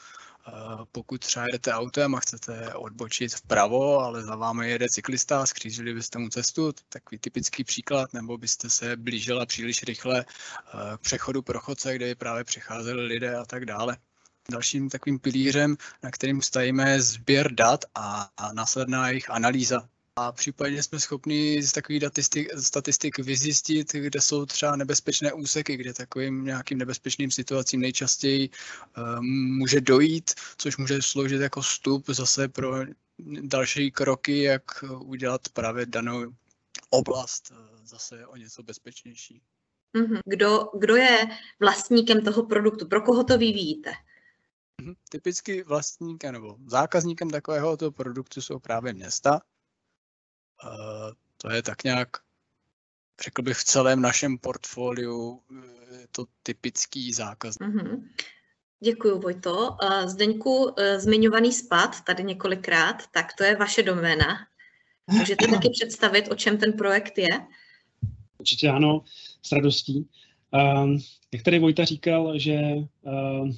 pokud 0.92 1.20
třeba 1.20 1.46
jedete 1.46 1.72
autem 1.72 2.14
a 2.14 2.20
chcete 2.20 2.74
odbočit 2.74 3.34
vpravo, 3.34 3.98
ale 3.98 4.22
za 4.22 4.36
vámi 4.36 4.70
jede 4.70 4.86
cyklista, 4.88 5.46
skřížili 5.46 5.94
byste 5.94 6.18
mu 6.18 6.28
cestu, 6.28 6.72
takový 6.88 7.18
typický 7.18 7.64
příklad, 7.64 8.12
nebo 8.12 8.38
byste 8.38 8.70
se 8.70 8.96
blížila 8.96 9.46
příliš 9.46 9.82
rychle 9.82 10.24
eh, 10.24 10.96
k 10.96 11.00
přechodu 11.00 11.42
pro 11.42 11.60
chodce, 11.60 11.96
kde 11.96 12.14
právě 12.14 12.44
přecházeli 12.44 13.06
lidé 13.06 13.36
a 13.36 13.44
tak 13.44 13.64
dále. 13.64 13.96
Dalším 14.50 14.90
takovým 14.90 15.18
pilířem, 15.18 15.76
na 16.02 16.10
kterým 16.10 16.42
stajíme, 16.42 16.90
je 16.90 17.02
sběr 17.02 17.52
dat 17.52 17.84
a, 17.94 18.30
a 18.36 18.52
následná 18.52 19.08
jejich 19.08 19.30
analýza 19.30 19.88
a 20.20 20.32
případně 20.32 20.82
jsme 20.82 21.00
schopni 21.00 21.62
z 21.62 21.72
takových 21.72 22.02
statistik, 22.02 22.48
statistik 22.58 23.18
vyzjistit, 23.18 23.92
kde 23.92 24.20
jsou 24.20 24.46
třeba 24.46 24.76
nebezpečné 24.76 25.32
úseky, 25.32 25.76
kde 25.76 25.94
takovým 25.94 26.44
nějakým 26.44 26.78
nebezpečným 26.78 27.30
situacím 27.30 27.80
nejčastěji 27.80 28.50
uh, 28.98 29.20
může 29.58 29.80
dojít, 29.80 30.30
což 30.56 30.76
může 30.76 31.02
sloužit 31.02 31.40
jako 31.40 31.60
vstup 31.60 32.06
zase 32.08 32.48
pro 32.48 32.74
další 33.40 33.90
kroky, 33.90 34.42
jak 34.42 34.84
udělat 35.00 35.48
právě 35.48 35.86
danou 35.86 36.24
oblast 36.90 37.50
uh, 37.50 37.56
zase 37.84 38.26
o 38.26 38.36
něco 38.36 38.62
bezpečnější. 38.62 39.42
Mhm. 39.92 40.18
Kdo, 40.24 40.68
kdo 40.78 40.96
je 40.96 41.18
vlastníkem 41.60 42.24
toho 42.24 42.46
produktu? 42.46 42.88
Pro 42.88 43.02
koho 43.02 43.24
to 43.24 43.38
vyvíjíte? 43.38 43.92
Mhm. 44.82 44.94
Typicky 45.08 45.62
vlastníkem 45.62 46.32
nebo 46.32 46.56
zákazníkem 46.66 47.30
takového 47.30 47.76
toho 47.76 47.90
produktu 47.90 48.42
jsou 48.42 48.58
právě 48.58 48.92
města, 48.92 49.40
to 51.36 51.50
je 51.50 51.62
tak 51.62 51.84
nějak, 51.84 52.08
řekl 53.22 53.42
bych, 53.42 53.56
v 53.56 53.64
celém 53.64 54.02
našem 54.02 54.38
portfoliu 54.38 55.42
je 55.92 56.06
to 56.12 56.24
typický 56.42 57.12
zákaz. 57.12 57.58
Mm-hmm. 57.58 58.08
Děkuji, 58.80 59.18
Vojto. 59.18 59.76
Zdeňku, 60.06 60.74
e, 60.76 61.00
zmiňovaný 61.00 61.52
spad 61.52 62.00
tady 62.04 62.24
několikrát, 62.24 63.06
tak 63.10 63.26
to 63.38 63.44
je 63.44 63.56
vaše 63.56 63.82
doména. 63.82 64.26
Můžete 65.06 65.46
taky 65.46 65.68
představit, 65.70 66.28
o 66.30 66.34
čem 66.34 66.58
ten 66.58 66.72
projekt 66.72 67.18
je? 67.18 67.46
Určitě 68.38 68.68
ano, 68.68 69.04
s 69.42 69.52
radostí. 69.52 70.08
Um, 70.52 70.98
jak 71.32 71.42
tady 71.42 71.58
Vojta 71.58 71.84
říkal, 71.84 72.38
že 72.38 72.54
uh, 73.02 73.50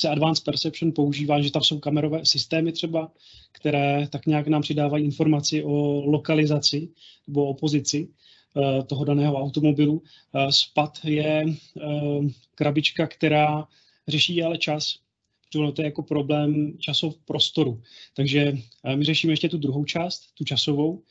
se 0.00 0.08
Advanced 0.08 0.44
Perception 0.44 0.92
používá, 0.92 1.40
že 1.40 1.50
tam 1.50 1.62
jsou 1.62 1.78
kamerové 1.78 2.26
systémy 2.26 2.72
třeba, 2.72 3.12
které 3.52 4.08
tak 4.10 4.26
nějak 4.26 4.48
nám 4.48 4.62
přidávají 4.62 5.04
informaci 5.04 5.64
o 5.64 6.02
lokalizaci 6.04 6.88
nebo 7.26 7.46
o 7.46 7.54
pozici 7.54 8.08
uh, 8.08 8.82
toho 8.82 9.04
daného 9.04 9.36
automobilu. 9.36 9.94
Uh, 9.94 10.50
SPAT 10.50 10.98
je 11.04 11.44
uh, 11.46 12.26
krabička, 12.54 13.06
která 13.06 13.68
řeší 14.08 14.42
ale 14.42 14.58
čas, 14.58 14.98
protože 15.52 15.72
to 15.72 15.82
je 15.82 15.86
jako 15.86 16.02
problém 16.02 16.78
časov 16.78 17.18
prostoru. 17.24 17.82
Takže 18.16 18.52
my 18.94 19.04
řešíme 19.04 19.32
ještě 19.32 19.48
tu 19.48 19.58
druhou 19.58 19.84
část, 19.84 20.22
tu 20.34 20.44
časovou, 20.44 21.02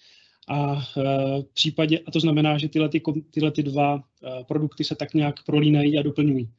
a 0.48 0.76
v 0.96 1.44
případě, 1.54 2.00
a 2.00 2.12
to 2.12 2.20
znamená, 2.20 2.58
že 2.58 2.70
tyhle, 2.70 2.90
ty, 2.90 3.02
tyhle 3.32 3.52
ty 3.52 3.64
dva 3.64 4.04
produkty 4.48 4.84
se 4.84 4.96
tak 4.96 5.14
nějak 5.14 5.44
prolínají 5.44 6.00
a 6.00 6.02
doplňují. 6.02 6.50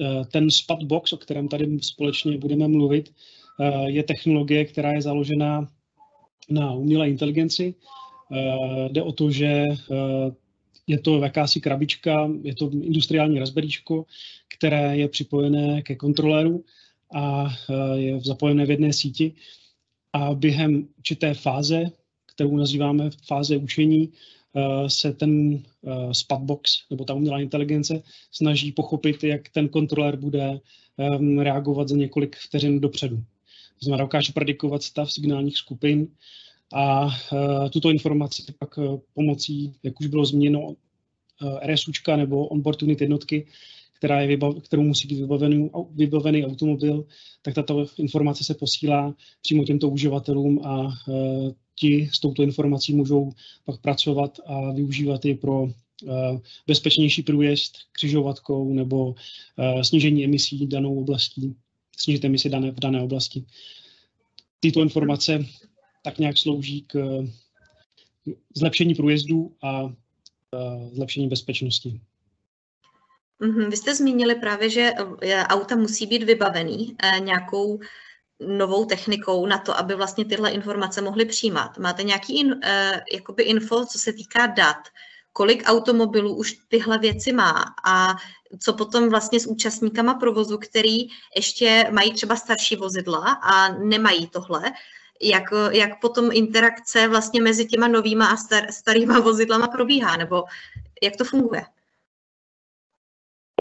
Eh, 0.00 0.24
ten 0.24 0.50
Spotbox, 0.50 1.12
o 1.12 1.16
kterém 1.16 1.48
tady 1.48 1.78
společně 1.82 2.38
budeme 2.38 2.68
mluvit, 2.68 3.12
eh, 3.60 3.90
je 3.90 4.02
technologie, 4.02 4.64
která 4.64 4.92
je 4.92 5.02
založená 5.02 5.68
na 6.50 6.72
umělé 6.72 7.08
inteligenci. 7.08 7.74
Eh, 8.32 8.88
jde 8.88 9.02
o 9.02 9.12
to, 9.12 9.30
že 9.30 9.64
je 10.86 10.98
to 10.98 11.18
jakási 11.18 11.60
krabička, 11.60 12.30
je 12.42 12.54
to 12.54 12.70
industriální 12.70 13.38
razberíčko, 13.38 14.04
které 14.48 14.96
je 14.96 15.08
připojené 15.08 15.82
ke 15.82 15.94
kontroléru 15.94 16.64
a 17.14 17.46
je 17.94 18.20
zapojené 18.20 18.66
v 18.66 18.70
jedné 18.70 18.92
síti. 18.92 19.32
A 20.12 20.34
během 20.34 20.88
určité 20.98 21.34
fáze, 21.34 21.90
kterou 22.26 22.56
nazýváme 22.56 23.10
fáze 23.26 23.56
učení, 23.56 24.12
se 24.86 25.12
ten 25.12 25.50
uh, 25.50 26.12
spatbox 26.12 26.72
nebo 26.90 27.04
ta 27.04 27.14
umělá 27.14 27.40
inteligence 27.40 28.02
snaží 28.32 28.72
pochopit, 28.72 29.24
jak 29.24 29.48
ten 29.48 29.68
kontroler 29.68 30.16
bude 30.16 30.60
um, 30.96 31.38
reagovat 31.38 31.88
za 31.88 31.96
několik 31.96 32.36
vteřin 32.36 32.80
dopředu. 32.80 33.16
To 33.16 33.84
znamená, 33.84 34.04
dokáže 34.04 34.32
predikovat 34.32 34.82
stav 34.82 35.12
signálních 35.12 35.56
skupin 35.56 36.08
a 36.74 37.04
uh, 37.04 37.10
tuto 37.72 37.90
informaci 37.90 38.42
pak 38.58 38.78
pomocí, 39.14 39.74
jak 39.82 40.00
už 40.00 40.06
bylo 40.06 40.24
zmíněno, 40.24 40.74
RSUčka 41.66 42.16
nebo 42.16 42.46
onboard 42.46 42.82
unit 42.82 43.00
jednotky, 43.00 43.46
která 43.98 44.20
je 44.20 44.26
vybav, 44.26 44.54
kterou 44.62 44.82
musí 44.82 45.08
být 45.08 45.20
vybavený, 45.20 45.70
vybavený 45.94 46.46
automobil, 46.46 47.04
tak 47.42 47.54
tato 47.54 47.86
informace 47.98 48.44
se 48.44 48.54
posílá 48.54 49.14
přímo 49.42 49.64
těmto 49.64 49.88
uživatelům 49.88 50.60
a 50.64 50.82
uh, 50.82 51.52
ti 51.74 52.08
s 52.12 52.20
touto 52.20 52.42
informací 52.42 52.94
můžou 52.94 53.32
pak 53.64 53.80
pracovat 53.80 54.40
a 54.46 54.72
využívat 54.72 55.24
ji 55.24 55.34
pro 55.34 55.62
uh, 55.62 55.70
bezpečnější 56.66 57.22
průjezd 57.22 57.72
křižovatkou 57.92 58.74
nebo 58.74 59.06
uh, 59.06 59.82
snížení 59.82 60.24
emisí 60.24 60.66
danou 60.66 61.00
oblastí 61.00 61.56
snížit 61.96 62.24
emisi 62.24 62.48
dané, 62.48 62.70
v 62.70 62.80
dané 62.80 63.02
oblasti. 63.02 63.44
Tyto 64.60 64.82
informace 64.82 65.46
tak 66.04 66.18
nějak 66.18 66.38
slouží 66.38 66.82
k 66.86 67.24
zlepšení 68.56 68.94
průjezdů 68.94 69.56
a 69.62 69.92
zlepšení 70.92 71.28
bezpečnosti. 71.28 72.00
Mhm, 73.40 73.70
vy 73.70 73.76
jste 73.76 73.94
zmínili 73.94 74.34
právě, 74.34 74.70
že 74.70 74.92
auta 75.44 75.76
musí 75.76 76.06
být 76.06 76.22
vybavený 76.22 76.96
nějakou 77.18 77.80
novou 78.40 78.84
technikou 78.84 79.46
na 79.46 79.58
to, 79.58 79.78
aby 79.78 79.94
vlastně 79.94 80.24
tyhle 80.24 80.50
informace 80.50 81.00
mohly 81.00 81.24
přijímat. 81.24 81.78
Máte 81.78 82.02
nějaký 82.02 82.40
in, 82.40 82.52
uh, 82.52 82.60
jakoby 83.12 83.42
info, 83.42 83.86
co 83.86 83.98
se 83.98 84.12
týká 84.12 84.46
dat, 84.46 84.76
kolik 85.32 85.62
automobilů 85.66 86.36
už 86.36 86.56
tyhle 86.68 86.98
věci 86.98 87.32
má 87.32 87.64
a 87.84 88.16
co 88.60 88.72
potom 88.72 89.08
vlastně 89.08 89.40
s 89.40 89.46
účastníkama 89.46 90.14
provozu, 90.14 90.58
který 90.58 90.96
ještě 91.36 91.90
mají 91.92 92.12
třeba 92.12 92.36
starší 92.36 92.76
vozidla 92.76 93.32
a 93.32 93.72
nemají 93.72 94.26
tohle, 94.26 94.62
jak, 95.22 95.44
jak 95.72 96.00
potom 96.00 96.30
interakce 96.32 97.08
vlastně 97.08 97.42
mezi 97.42 97.66
těma 97.66 97.88
novýma 97.88 98.26
a 98.26 98.36
star, 98.36 98.72
starýma 98.72 99.20
vozidlama 99.20 99.68
probíhá, 99.68 100.16
nebo 100.16 100.44
jak 101.02 101.16
to 101.16 101.24
funguje? 101.24 101.64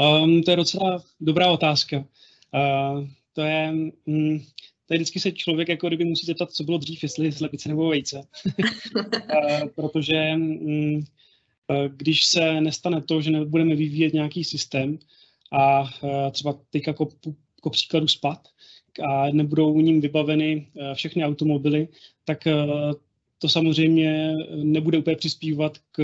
Um, 0.02 0.44
to 0.44 0.52
je 0.52 0.58
docela 0.58 1.04
dobrá 1.20 1.52
otázka. 1.52 1.98
Uh, 1.98 3.08
to 3.34 3.42
je, 3.42 3.72
mm, 4.06 4.40
tady 4.88 4.98
vždycky 4.98 5.20
se 5.20 5.32
člověk 5.32 5.70
jako 5.70 5.88
kdyby 5.88 6.06
musí 6.06 6.26
zeptat, 6.26 6.52
co 6.52 6.64
bylo 6.64 6.78
dřív, 6.78 7.04
jestli 7.04 7.32
slepice 7.32 7.70
nebo 7.70 7.90
vejce. 7.90 8.22
uh, 8.96 9.68
protože 9.76 10.34
uh, 10.36 11.88
když 11.88 12.26
se 12.26 12.62
nestane 12.62 13.02
to, 13.02 13.22
že 13.22 13.32
nebudeme 13.32 13.76
vyvíjet 13.76 14.14
nějaký 14.14 14.44
systém 14.44 15.00
a 15.52 15.82
uh, 15.82 16.32
třeba 16.32 16.60
teď 16.70 16.88
jako 16.88 17.08
jako 17.58 17.70
příkladu 17.70 18.08
spad 18.08 18.48
a 19.04 19.30
nebudou 19.32 19.74
u 19.74 19.82
ním 19.82 20.02
vybaveny 20.02 20.68
uh, 20.74 20.94
všechny 20.94 21.26
automobily, 21.26 21.88
tak 22.26 22.40
uh, 22.46 22.94
to 23.40 23.50
samozřejmě 23.50 24.34
nebude 24.64 24.98
úplně 24.98 25.16
přispívat 25.16 25.78
k, 25.92 26.02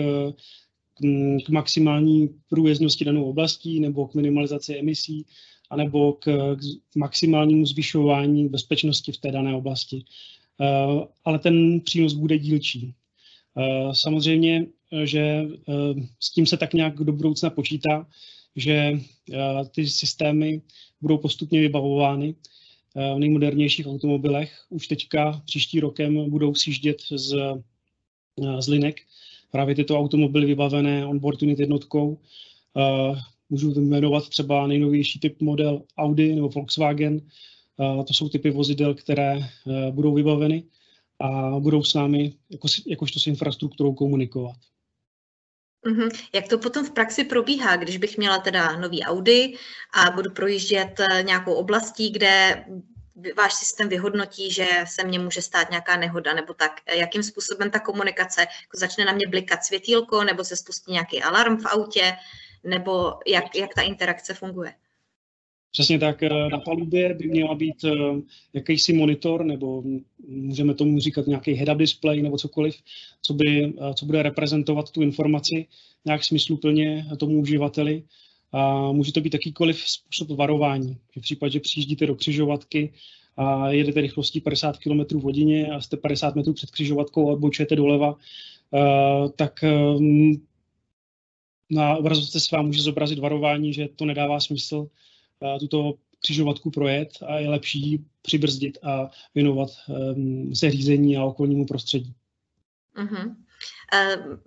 k 1.45 1.49
maximální 1.49 2.29
průjezdnosti 2.49 3.05
danou 3.05 3.23
oblastí 3.23 3.79
nebo 3.79 4.07
k 4.07 4.15
minimalizaci 4.15 4.77
emisí 4.79 5.25
anebo 5.71 6.13
k, 6.13 6.55
k 6.55 6.95
maximálnímu 6.95 7.65
zvyšování 7.65 8.49
bezpečnosti 8.49 9.11
v 9.11 9.17
té 9.17 9.31
dané 9.31 9.55
oblasti. 9.55 10.03
Uh, 10.57 11.03
ale 11.25 11.39
ten 11.39 11.79
přínos 11.79 12.13
bude 12.13 12.37
dílčí. 12.37 12.93
Uh, 13.55 13.91
samozřejmě, 13.91 14.65
že 15.03 15.45
uh, 15.45 15.99
s 16.19 16.31
tím 16.31 16.45
se 16.45 16.57
tak 16.57 16.73
nějak 16.73 16.95
do 16.95 17.13
budoucna 17.13 17.49
počítá, 17.49 18.07
že 18.55 18.99
ty 19.71 19.87
systémy 19.87 20.61
budou 21.01 21.17
postupně 21.17 21.61
vybavovány 21.61 22.35
v 22.95 23.19
nejmodernějších 23.19 23.87
automobilech. 23.87 24.65
Už 24.69 24.87
teďka 24.87 25.41
příští 25.45 25.79
rokem 25.79 26.29
budou 26.29 26.55
sjíždět 26.55 26.97
z, 27.15 27.35
z 28.59 28.67
linek 28.67 28.95
právě 29.51 29.75
tyto 29.75 29.99
automobily 29.99 30.45
vybavené 30.45 31.05
onboard 31.05 31.41
unit 31.41 31.59
jednotkou 31.59 32.17
Můžu 33.51 33.81
jmenovat 33.81 34.29
třeba 34.29 34.67
nejnovější 34.67 35.19
typ 35.19 35.41
model 35.41 35.81
Audi 35.97 36.35
nebo 36.35 36.49
Volkswagen. 36.49 37.21
To 38.07 38.13
jsou 38.13 38.29
typy 38.29 38.51
vozidel, 38.51 38.95
které 38.95 39.33
e, 39.37 39.43
budou 39.91 40.13
vybaveny 40.13 40.63
a 41.19 41.59
budou 41.59 41.83
s 41.83 41.93
námi 41.93 42.33
jako, 42.49 42.67
jakožto 42.87 43.19
s 43.19 43.27
infrastrukturou 43.27 43.93
komunikovat. 43.93 44.55
Mm-hmm. 45.85 46.09
Jak 46.35 46.47
to 46.47 46.57
potom 46.57 46.85
v 46.85 46.91
praxi 46.91 47.23
probíhá, 47.23 47.75
když 47.75 47.97
bych 47.97 48.17
měla 48.17 48.39
teda 48.39 48.79
nový 48.79 49.03
Audi 49.03 49.55
a 49.93 50.11
budu 50.11 50.31
projíždět 50.31 51.01
nějakou 51.21 51.53
oblastí, 51.53 52.11
kde 52.11 52.65
váš 53.37 53.53
systém 53.53 53.89
vyhodnotí, 53.89 54.51
že 54.51 54.67
se 54.85 55.03
mně 55.03 55.19
může 55.19 55.41
stát 55.41 55.69
nějaká 55.69 55.97
nehoda, 55.97 56.33
nebo 56.33 56.53
tak, 56.53 56.71
jakým 56.97 57.23
způsobem 57.23 57.71
ta 57.71 57.79
komunikace, 57.79 58.41
jako 58.41 58.77
začne 58.77 59.05
na 59.05 59.13
mě 59.13 59.27
blikat 59.27 59.63
světýlko, 59.63 60.23
nebo 60.23 60.43
se 60.43 60.55
spustí 60.55 60.91
nějaký 60.91 61.21
alarm 61.21 61.57
v 61.57 61.65
autě, 61.65 62.13
nebo 62.63 63.13
jak, 63.27 63.55
jak 63.55 63.73
ta 63.73 63.81
interakce 63.81 64.33
funguje? 64.33 64.73
Přesně 65.71 65.99
tak. 65.99 66.23
Eh, 66.23 66.29
na 66.51 66.59
palubě 66.59 67.13
by 67.13 67.27
měla 67.27 67.55
být 67.55 67.83
eh, 67.83 67.91
jakýsi 68.53 68.93
monitor, 68.93 69.45
nebo 69.45 69.83
můžeme 70.27 70.73
tomu 70.73 70.99
říkat 70.99 71.27
nějaký 71.27 71.53
head-up 71.53 71.77
display 71.77 72.21
nebo 72.21 72.37
cokoliv, 72.37 72.75
co, 73.21 73.33
by, 73.33 73.65
eh, 73.65 73.93
co 73.93 74.05
bude 74.05 74.23
reprezentovat 74.23 74.91
tu 74.91 75.01
informaci 75.01 75.65
nějak 76.05 76.23
smysluplně 76.23 77.05
tomu 77.19 77.39
uživateli. 77.39 78.03
A 78.51 78.91
může 78.91 79.13
to 79.13 79.21
být 79.21 79.33
jakýkoliv 79.33 79.79
způsob 79.79 80.29
varování. 80.37 80.97
V 81.17 81.21
případě, 81.21 81.51
že 81.51 81.59
přijíždíte 81.59 82.05
do 82.05 82.15
křižovatky 82.15 82.93
a 83.37 83.69
jedete 83.69 84.01
rychlostí 84.01 84.41
50 84.41 84.77
km 84.77 85.19
v 85.19 85.23
hodině 85.23 85.71
a 85.71 85.81
jste 85.81 85.97
50 85.97 86.35
metrů 86.35 86.53
před 86.53 86.71
křižovatkou 86.71 87.29
a 87.29 87.33
odbočujete 87.33 87.75
doleva, 87.75 88.15
tak 89.35 89.63
na 91.71 91.95
obrazovce 91.97 92.39
se 92.39 92.55
vám 92.55 92.65
může 92.65 92.81
zobrazit 92.81 93.19
varování, 93.19 93.73
že 93.73 93.87
to 93.95 94.05
nedává 94.05 94.39
smysl 94.39 94.75
uh, 94.77 95.59
tuto 95.59 95.93
křižovatku 96.19 96.71
projet 96.71 97.09
a 97.27 97.39
je 97.39 97.49
lepší 97.49 98.05
přibrzdit 98.21 98.77
a 98.83 99.09
věnovat 99.35 99.69
um, 99.87 100.55
se 100.55 100.71
řízení 100.71 101.17
a 101.17 101.25
okolnímu 101.25 101.65
prostředí. 101.65 102.13
Uh-huh. 102.95 103.35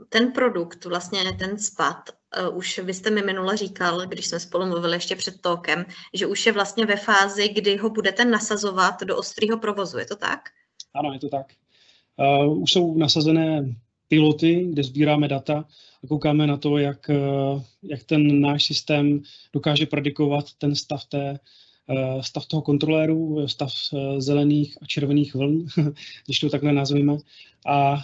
Ten 0.09 0.33
produkt, 0.33 0.85
vlastně 0.85 1.21
ten 1.39 1.59
spad, 1.59 2.11
uh, 2.51 2.57
už 2.57 2.79
vy 2.79 2.95
jste 2.95 3.11
mi 3.11 3.23
minule 3.23 3.57
říkal, 3.57 4.07
když 4.07 4.27
jsme 4.27 4.41
spolu 4.41 4.67
mluvili 4.67 4.97
ještě 4.97 5.17
před 5.17 5.41
tokem, 5.41 5.87
že 6.15 6.27
už 6.27 6.47
je 6.47 6.53
vlastně 6.53 6.87
ve 6.87 6.97
fázi, 6.97 7.49
kdy 7.49 7.77
ho 7.77 7.91
budete 7.91 8.25
nasazovat 8.25 9.03
do 9.03 9.17
ostrého 9.17 9.59
provozu, 9.59 9.99
je 9.99 10.07
to 10.07 10.17
tak? 10.17 10.41
Ano, 10.95 11.13
je 11.13 11.19
to 11.19 11.29
tak. 11.29 11.47
Uh, 12.17 12.63
už 12.63 12.73
jsou 12.73 12.99
nasazené 12.99 13.75
piloty, 14.09 14.67
kde 14.71 14.83
sbíráme 14.83 15.29
data 15.29 15.65
a 16.05 16.07
koukáme 16.07 16.47
na 16.47 16.57
to, 16.57 16.79
jak, 16.79 17.11
eh, 17.11 17.63
jak 17.83 18.05
ten 18.05 18.41
náš 18.41 18.65
systém 18.65 19.21
dokáže 19.53 19.87
predikovat 19.87 20.45
ten 20.59 20.75
stav 20.75 21.05
té, 21.05 21.39
eh, 21.89 22.23
stav 22.23 22.47
toho 22.47 22.63
kontroléru, 22.63 23.49
stav 23.49 23.73
eh, 23.73 24.21
zelených 24.21 24.79
a 24.83 24.87
červených 24.87 25.35
vln, 25.35 25.67
když 26.27 26.41
to 26.41 26.51
takhle 26.51 26.73
nazveme. 26.73 27.17
A 27.67 27.97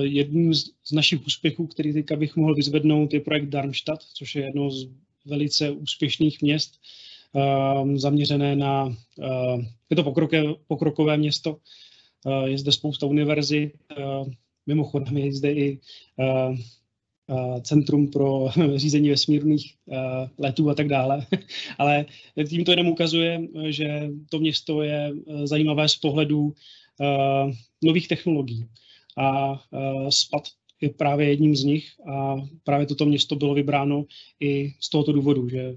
jedním 0.00 0.54
z 0.54 0.92
našich 0.92 1.26
úspěchů, 1.26 1.66
který 1.66 1.92
teďka 1.92 2.16
bych 2.16 2.36
mohl 2.36 2.54
vyzvednout, 2.54 3.14
je 3.14 3.20
projekt 3.20 3.48
Darmstadt, 3.48 4.02
což 4.14 4.34
je 4.34 4.44
jedno 4.44 4.70
z 4.70 4.88
velice 5.26 5.70
úspěšných 5.70 6.42
měst, 6.42 6.80
zaměřené 7.94 8.56
na, 8.56 8.96
je 9.90 9.96
to 9.96 10.02
pokrokové, 10.02 10.54
pokrokové 10.66 11.16
město, 11.16 11.56
Eh, 12.26 12.48
je 12.48 12.58
zde 12.58 12.72
spousta 12.72 13.06
univerzit, 13.06 13.72
eh, 13.90 14.02
mimochodem 14.66 15.16
je 15.16 15.32
zde 15.32 15.52
i 15.52 15.80
eh, 16.20 16.56
Centrum 17.62 18.10
pro 18.10 18.48
řízení 18.76 19.10
vesmírných 19.10 19.74
letů 20.38 20.70
a 20.70 20.74
tak 20.74 20.88
dále. 20.88 21.26
Ale 21.78 22.06
tím 22.48 22.64
to 22.64 22.70
jenom 22.70 22.88
ukazuje, 22.88 23.40
že 23.68 24.08
to 24.30 24.38
město 24.38 24.82
je 24.82 25.12
zajímavé 25.44 25.88
z 25.88 25.96
pohledu 25.96 26.54
nových 27.84 28.08
technologií. 28.08 28.66
A 29.16 29.60
SPAD 30.08 30.42
je 30.80 30.88
právě 30.88 31.28
jedním 31.28 31.56
z 31.56 31.64
nich 31.64 31.86
a 32.10 32.36
právě 32.64 32.86
toto 32.86 33.06
město 33.06 33.36
bylo 33.36 33.54
vybráno 33.54 34.04
i 34.40 34.74
z 34.80 34.90
tohoto 34.90 35.12
důvodu, 35.12 35.48
že 35.48 35.76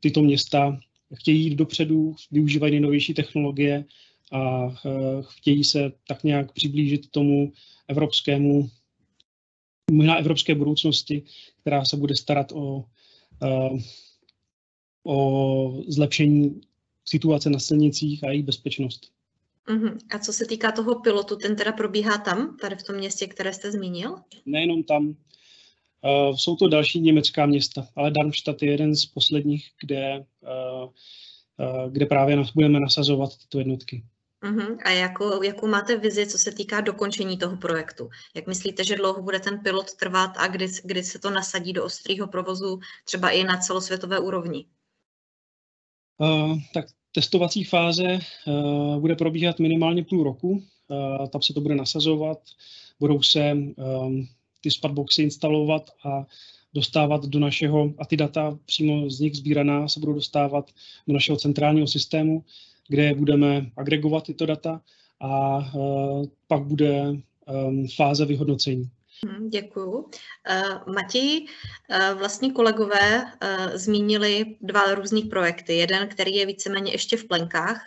tyto 0.00 0.22
města 0.22 0.80
chtějí 1.14 1.44
jít 1.44 1.54
dopředu, 1.54 2.14
využívají 2.30 2.70
nejnovější 2.72 3.14
technologie 3.14 3.84
a 4.32 4.68
eh, 4.68 4.90
chtějí 5.20 5.64
se 5.64 5.92
tak 6.08 6.24
nějak 6.24 6.52
přiblížit 6.52 7.10
tomu 7.10 7.52
evropskému, 7.88 8.70
možná 9.92 10.16
evropské 10.16 10.54
budoucnosti, 10.54 11.22
která 11.60 11.84
se 11.84 11.96
bude 11.96 12.16
starat 12.16 12.52
o, 12.52 12.84
o 15.06 15.82
zlepšení 15.88 16.60
situace 17.04 17.50
na 17.50 17.58
silnicích 17.58 18.24
a 18.24 18.30
jejich 18.30 18.44
bezpečnost. 18.44 19.12
Uh-huh. 19.68 19.98
A 20.10 20.18
co 20.18 20.32
se 20.32 20.46
týká 20.46 20.72
toho 20.72 21.00
pilotu, 21.00 21.36
ten 21.36 21.56
teda 21.56 21.72
probíhá 21.72 22.18
tam, 22.18 22.56
tady 22.56 22.76
v 22.76 22.82
tom 22.82 22.96
městě, 22.96 23.26
které 23.26 23.52
jste 23.52 23.72
zmínil? 23.72 24.16
Nejenom 24.46 24.82
tam. 24.82 25.06
Uh, 25.08 26.36
jsou 26.36 26.56
to 26.56 26.68
další 26.68 27.00
německá 27.00 27.46
města, 27.46 27.86
ale 27.96 28.10
Darmstadt 28.10 28.62
je 28.62 28.70
jeden 28.70 28.96
z 28.96 29.06
posledních, 29.06 29.70
kde, 29.80 30.24
uh, 30.40 30.90
uh, 31.84 31.92
kde 31.92 32.06
právě 32.06 32.36
nas, 32.36 32.50
budeme 32.50 32.80
nasazovat 32.80 33.36
tyto 33.38 33.58
jednotky. 33.58 34.04
Uh-huh. 34.42 34.78
A 34.84 34.90
jako, 34.90 35.42
jakou 35.42 35.66
máte 35.66 35.96
vizi, 35.96 36.26
co 36.26 36.38
se 36.38 36.52
týká 36.52 36.80
dokončení 36.80 37.38
toho 37.38 37.56
projektu? 37.56 38.08
Jak 38.34 38.46
myslíte, 38.46 38.84
že 38.84 38.96
dlouho 38.96 39.22
bude 39.22 39.40
ten 39.40 39.58
pilot 39.58 39.94
trvat 39.94 40.30
a 40.36 40.46
kdy, 40.46 40.68
kdy 40.84 41.02
se 41.04 41.18
to 41.18 41.30
nasadí 41.30 41.72
do 41.72 41.84
ostrého 41.84 42.26
provozu, 42.26 42.80
třeba 43.04 43.30
i 43.30 43.44
na 43.44 43.56
celosvětové 43.56 44.18
úrovni? 44.18 44.66
Uh, 46.18 46.58
tak 46.74 46.86
testovací 47.12 47.64
fáze 47.64 48.18
uh, 48.46 48.98
bude 49.00 49.16
probíhat 49.16 49.58
minimálně 49.58 50.04
půl 50.04 50.24
roku. 50.24 50.50
Uh, 50.50 51.26
tam 51.28 51.42
se 51.42 51.54
to 51.54 51.60
bude 51.60 51.74
nasazovat, 51.74 52.38
budou 53.00 53.22
se 53.22 53.52
um, 53.52 54.28
ty 54.60 54.70
spatboxy 54.70 55.22
instalovat 55.22 55.90
a 56.04 56.26
dostávat 56.74 57.26
do 57.26 57.38
našeho, 57.38 57.92
a 57.98 58.06
ty 58.06 58.16
data 58.16 58.58
přímo 58.66 59.10
z 59.10 59.20
nich 59.20 59.36
sbíraná 59.36 59.88
se 59.88 60.00
budou 60.00 60.12
dostávat 60.12 60.70
do 61.08 61.14
našeho 61.14 61.38
centrálního 61.38 61.86
systému, 61.86 62.44
kde 62.88 63.14
budeme 63.14 63.70
agregovat 63.76 64.24
tyto 64.24 64.46
data 64.46 64.80
a 65.20 65.58
uh, 65.74 66.26
pak 66.46 66.62
bude 66.62 67.10
um, 67.10 67.88
fáze 67.88 68.24
vyhodnocení. 68.26 68.90
Hm, 69.26 69.50
Děkuju. 69.50 69.98
Uh, 69.98 70.94
Matěj, 70.94 71.40
uh, 71.40 72.18
vlastně 72.18 72.52
kolegové 72.52 73.22
uh, 73.22 73.70
zmínili 73.74 74.56
dva 74.60 74.94
různých 74.94 75.26
projekty. 75.26 75.74
Jeden, 75.76 76.08
který 76.08 76.34
je 76.34 76.46
víceméně 76.46 76.92
ještě 76.92 77.16
v 77.16 77.24
plenkách, 77.24 77.86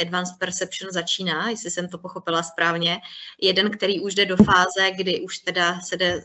Advanced 0.00 0.38
Perception 0.38 0.92
začíná, 0.92 1.50
jestli 1.50 1.70
jsem 1.70 1.88
to 1.88 1.98
pochopila 1.98 2.42
správně. 2.42 2.98
Jeden, 3.40 3.70
který 3.70 4.00
už 4.00 4.14
jde 4.14 4.26
do 4.26 4.36
fáze, 4.36 4.90
kdy 4.96 5.20
už 5.20 5.38
teda 5.38 5.80
se 5.80 5.96
jde, 5.96 6.22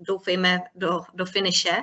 doufejme, 0.00 0.60
do, 0.74 1.00
do 1.14 1.26
finiše. 1.26 1.76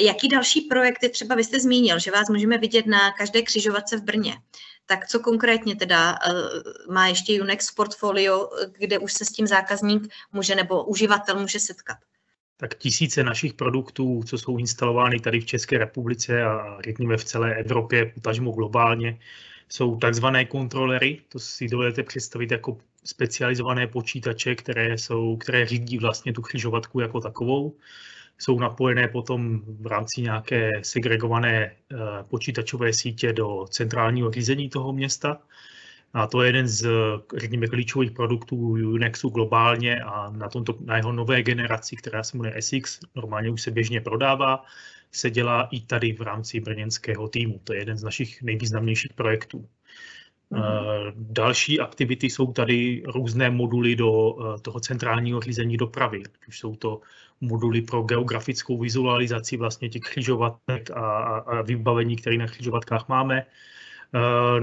Jaký 0.00 0.28
další 0.28 0.60
projekty, 0.60 1.08
třeba 1.08 1.34
vy 1.34 1.44
jste 1.44 1.60
zmínil, 1.60 1.98
že 1.98 2.10
vás 2.10 2.28
můžeme 2.28 2.58
vidět 2.58 2.86
na 2.86 3.12
každé 3.12 3.42
křižovatce 3.42 3.96
v 3.96 4.02
Brně. 4.02 4.34
Tak 4.92 5.06
co 5.08 5.20
konkrétně 5.20 5.76
teda 5.76 6.12
uh, 6.12 6.94
má 6.94 7.06
ještě 7.06 7.42
Unex 7.42 7.70
portfolio, 7.70 8.50
kde 8.78 8.98
už 8.98 9.12
se 9.12 9.24
s 9.24 9.32
tím 9.32 9.46
zákazník 9.46 10.08
může 10.32 10.54
nebo 10.54 10.84
uživatel 10.84 11.40
může 11.40 11.60
setkat? 11.60 11.96
Tak 12.56 12.74
tisíce 12.74 13.22
našich 13.22 13.54
produktů, 13.54 14.22
co 14.26 14.38
jsou 14.38 14.58
instalovány 14.58 15.20
tady 15.20 15.40
v 15.40 15.46
České 15.46 15.78
republice 15.78 16.42
a 16.42 16.78
řekněme 16.84 17.16
v 17.16 17.24
celé 17.24 17.54
Evropě, 17.54 18.12
potažmo 18.14 18.50
globálně, 18.50 19.18
jsou 19.68 19.96
takzvané 19.96 20.44
kontrolery, 20.44 21.20
to 21.28 21.38
si 21.38 21.68
dovedete 21.68 22.02
představit 22.02 22.50
jako 22.50 22.78
specializované 23.04 23.86
počítače, 23.86 24.54
které, 24.54 24.98
jsou, 24.98 25.36
které 25.36 25.66
řídí 25.66 25.98
vlastně 25.98 26.32
tu 26.32 26.42
křižovatku 26.42 27.00
jako 27.00 27.20
takovou 27.20 27.76
jsou 28.38 28.58
napojené 28.58 29.08
potom 29.08 29.60
v 29.80 29.86
rámci 29.86 30.22
nějaké 30.22 30.70
segregované 30.82 31.64
eh, 31.64 31.96
počítačové 32.28 32.92
sítě 32.92 33.32
do 33.32 33.66
centrálního 33.70 34.30
řízení 34.30 34.68
toho 34.68 34.92
města. 34.92 35.38
A 36.14 36.26
to 36.26 36.42
je 36.42 36.48
jeden 36.48 36.68
z, 36.68 36.88
řekněme, 37.36 37.66
klíčových 37.66 38.10
produktů 38.10 38.56
Unixu 38.70 39.28
globálně 39.28 40.00
a 40.00 40.30
na, 40.30 40.48
tomto, 40.48 40.78
na 40.80 40.96
jeho 40.96 41.12
nové 41.12 41.42
generaci, 41.42 41.96
která 41.96 42.22
se 42.22 42.36
jmenuje 42.36 42.62
SX, 42.62 43.00
normálně 43.14 43.50
už 43.50 43.62
se 43.62 43.70
běžně 43.70 44.00
prodává, 44.00 44.64
se 45.12 45.30
dělá 45.30 45.68
i 45.70 45.80
tady 45.80 46.12
v 46.12 46.20
rámci 46.20 46.60
brněnského 46.60 47.28
týmu. 47.28 47.60
To 47.64 47.72
je 47.72 47.78
jeden 47.78 47.96
z 47.96 48.02
našich 48.02 48.42
nejvýznamnějších 48.42 49.12
projektů. 49.12 49.68
Mm-hmm. 50.52 51.12
Další 51.16 51.80
aktivity 51.80 52.30
jsou 52.30 52.52
tady 52.52 53.02
různé 53.06 53.50
moduly 53.50 53.96
do 53.96 54.10
eh, 54.10 54.60
toho 54.60 54.80
centrálního 54.80 55.40
řízení 55.40 55.76
dopravy. 55.76 56.22
Už 56.48 56.58
jsou 56.58 56.76
to 56.76 57.00
moduly 57.40 57.82
pro 57.82 58.02
geografickou 58.02 58.78
vizualizaci 58.78 59.56
vlastně 59.56 59.88
těch 59.88 60.02
křižovatek 60.02 60.90
a, 60.90 61.00
a, 61.00 61.62
vybavení, 61.62 62.16
které 62.16 62.36
na 62.36 62.46
křižovatkách 62.46 63.08
máme, 63.08 63.38
eh, 63.38 63.46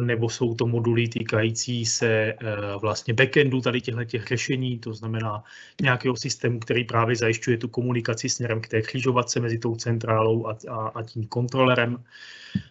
nebo 0.01 0.29
jsou 0.29 0.55
to 0.55 0.67
moduly 0.67 1.07
týkající 1.07 1.85
se 1.85 2.33
vlastně 2.81 3.13
backendu 3.13 3.61
tady 3.61 3.81
těchto 3.81 4.05
těch 4.05 4.27
řešení, 4.27 4.79
to 4.79 4.93
znamená 4.93 5.43
nějakého 5.81 6.17
systému, 6.17 6.59
který 6.59 6.83
právě 6.83 7.15
zajišťuje 7.15 7.57
tu 7.57 7.67
komunikaci 7.67 8.29
směrem 8.29 8.61
k 8.61 8.67
té 8.67 8.81
křižovatce 8.81 9.39
mezi 9.39 9.57
tou 9.57 9.75
centrálou 9.75 10.47
a, 10.47 10.57
a, 10.69 10.87
a 10.87 11.03
tím 11.03 11.27
kontrolerem 11.27 12.03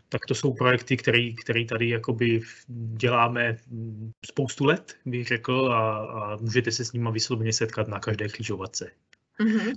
tak 0.09 0.27
to 0.29 0.35
jsou 0.35 0.55
projekty, 0.55 0.97
které, 0.97 1.31
které 1.33 1.65
tady 1.65 1.89
jakoby 1.89 2.41
děláme 2.69 3.57
spoustu 4.27 4.65
let, 4.65 4.97
bych 5.07 5.27
řekl, 5.29 5.73
a, 5.73 5.99
a 5.99 6.37
můžete 6.37 6.73
se 6.73 6.85
s 6.85 6.93
nimi 6.93 7.09
vysloveně 7.13 7.53
setkat 7.53 7.89
na 7.89 8.01
každé 8.01 8.29
křižovatce. 8.29 8.91
Mm-hmm. 9.41 9.75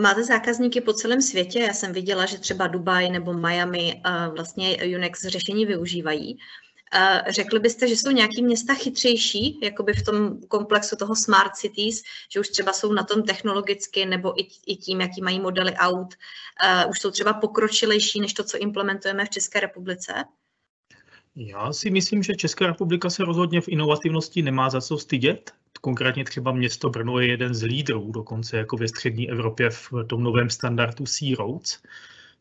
Máte 0.00 0.24
zákazníky 0.24 0.80
po 0.80 0.92
celém 0.92 1.22
světě? 1.22 1.58
Já 1.58 1.72
jsem 1.72 1.92
viděla, 1.92 2.26
že 2.26 2.38
třeba 2.38 2.66
Dubaj 2.66 3.10
nebo 3.10 3.32
Miami 3.32 4.02
vlastně 4.34 4.76
Unex 4.96 5.22
řešení 5.22 5.66
využívají. 5.66 6.38
Řekli 7.28 7.58
byste, 7.60 7.88
že 7.88 7.96
jsou 7.96 8.10
nějaký 8.10 8.42
města 8.42 8.74
chytřejší, 8.74 9.60
jakoby 9.62 9.92
v 9.92 10.04
tom 10.04 10.40
komplexu 10.48 10.96
toho 10.96 11.16
smart 11.16 11.54
cities, 11.54 12.02
že 12.30 12.40
už 12.40 12.48
třeba 12.48 12.72
jsou 12.72 12.92
na 12.92 13.04
tom 13.04 13.22
technologicky 13.22 14.06
nebo 14.06 14.40
i, 14.40 14.48
i 14.66 14.76
tím, 14.76 15.00
jaký 15.00 15.22
mají 15.22 15.40
modely 15.40 15.74
aut, 15.74 16.14
už 16.90 17.00
jsou 17.00 17.10
třeba 17.10 17.32
pokročilejší 17.32 18.20
než 18.20 18.34
to, 18.34 18.44
co 18.44 18.58
implementujeme 18.58 19.24
v 19.24 19.30
České 19.30 19.60
republice? 19.60 20.12
Já 21.36 21.72
si 21.72 21.90
myslím, 21.90 22.22
že 22.22 22.34
Česká 22.34 22.66
republika 22.66 23.10
se 23.10 23.24
rozhodně 23.24 23.60
v 23.60 23.68
inovativnosti 23.68 24.42
nemá 24.42 24.70
za 24.70 24.80
co 24.80 24.98
stydět. 24.98 25.54
Konkrétně 25.80 26.24
třeba 26.24 26.52
město 26.52 26.90
Brno 26.90 27.18
je 27.18 27.26
jeden 27.26 27.54
z 27.54 27.62
lídrů, 27.62 28.12
dokonce 28.12 28.56
jako 28.56 28.76
ve 28.76 28.88
střední 28.88 29.30
Evropě 29.30 29.70
v 29.70 29.92
tom 30.06 30.22
novém 30.22 30.50
standardu 30.50 31.06
Sea 31.06 31.36
Roads 31.38 31.78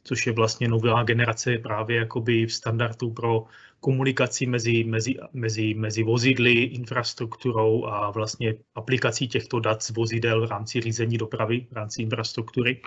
což 0.06 0.28
je 0.28 0.34
vlastně 0.34 0.68
nová 0.68 1.04
generace 1.04 1.58
právě 1.58 1.98
jakoby 1.98 2.50
standardů 2.50 3.12
pro 3.12 3.46
komunikaci 3.80 4.46
mezi, 4.46 4.84
mezi, 4.84 5.16
mezi, 5.34 5.74
mezi 5.74 6.04
vozidly, 6.04 6.54
infrastrukturou 6.54 7.86
a 7.86 8.12
vlastně 8.12 8.56
aplikací 8.76 9.28
těchto 9.28 9.60
dat 9.60 9.84
z 9.84 9.90
vozidel 9.90 10.48
v 10.48 10.52
rámci 10.52 10.82
řízení 10.82 11.18
dopravy, 11.18 11.68
v 11.72 11.74
rámci 11.74 12.02
infrastruktury. 12.02 12.82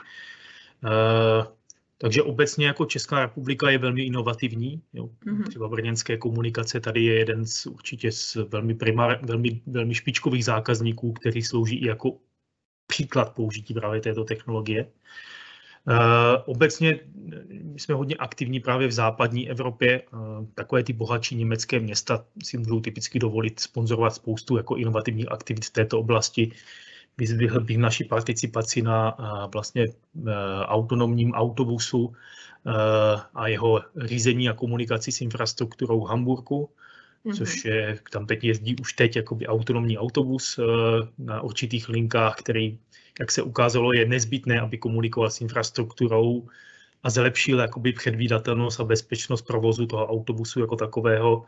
Uh, 0.84 1.57
takže 1.98 2.22
obecně 2.22 2.66
jako 2.66 2.86
Česká 2.86 3.20
republika 3.20 3.70
je 3.70 3.78
velmi 3.78 4.02
inovativní. 4.02 4.82
Jo. 4.92 5.10
Mm-hmm. 5.26 5.48
Třeba 5.48 5.68
brněnské 5.68 6.16
komunikace 6.16 6.80
tady 6.80 7.04
je 7.04 7.18
jeden 7.18 7.46
z 7.46 7.66
určitě 7.66 8.12
z 8.12 8.34
velmi, 8.34 8.74
primár, 8.74 9.20
velmi, 9.22 9.60
velmi 9.66 9.94
špičkových 9.94 10.44
zákazníků, 10.44 11.12
který 11.12 11.42
slouží 11.42 11.76
i 11.76 11.86
jako 11.86 12.16
příklad 12.86 13.34
použití 13.34 13.74
právě 13.74 14.00
této 14.00 14.24
technologie. 14.24 14.86
Eh, 15.90 16.42
obecně 16.46 17.00
my 17.62 17.80
jsme 17.80 17.94
hodně 17.94 18.16
aktivní 18.16 18.60
právě 18.60 18.88
v 18.88 18.92
západní 18.92 19.50
Evropě. 19.50 20.02
Eh, 20.02 20.46
takové 20.54 20.82
ty 20.84 20.92
bohatší 20.92 21.36
německé 21.36 21.80
města 21.80 22.24
si 22.44 22.58
můžou 22.58 22.80
typicky 22.80 23.18
dovolit 23.18 23.60
sponzorovat 23.60 24.14
spoustu 24.14 24.56
jako 24.56 24.76
inovativních 24.76 25.32
aktivit 25.32 25.64
v 25.64 25.70
této 25.70 26.00
oblasti. 26.00 26.52
Vyzvihl 27.18 27.60
bych 27.60 27.78
naši 27.78 28.04
participaci 28.04 28.82
na 28.82 29.16
eh, 29.18 29.48
vlastně 29.52 29.86
autonomním 30.66 31.32
autobusu 31.32 32.12
a 33.34 33.48
jeho 33.48 33.80
řízení 33.96 34.48
a 34.48 34.52
komunikaci 34.52 35.12
s 35.12 35.20
infrastrukturou 35.20 36.04
v 36.04 36.08
Hamburgu, 36.08 36.68
mm-hmm. 37.24 37.36
což 37.36 37.64
je, 37.64 37.98
tam 38.12 38.26
teď 38.26 38.44
jezdí 38.44 38.76
už 38.76 38.92
teď 38.92 39.16
jakoby 39.16 39.46
autonomní 39.46 39.98
autobus 39.98 40.60
na 41.18 41.40
určitých 41.40 41.88
linkách, 41.88 42.36
který 42.36 42.78
jak 43.20 43.30
se 43.30 43.42
ukázalo, 43.42 43.92
je 43.92 44.06
nezbytné, 44.06 44.60
aby 44.60 44.78
komunikoval 44.78 45.30
s 45.30 45.40
infrastrukturou 45.40 46.48
a 47.02 47.10
zlepšil 47.10 47.58
jakoby 47.58 47.92
předvídatelnost 47.92 48.80
a 48.80 48.84
bezpečnost 48.84 49.42
provozu 49.42 49.86
toho 49.86 50.06
autobusu 50.06 50.60
jako 50.60 50.76
takového. 50.76 51.44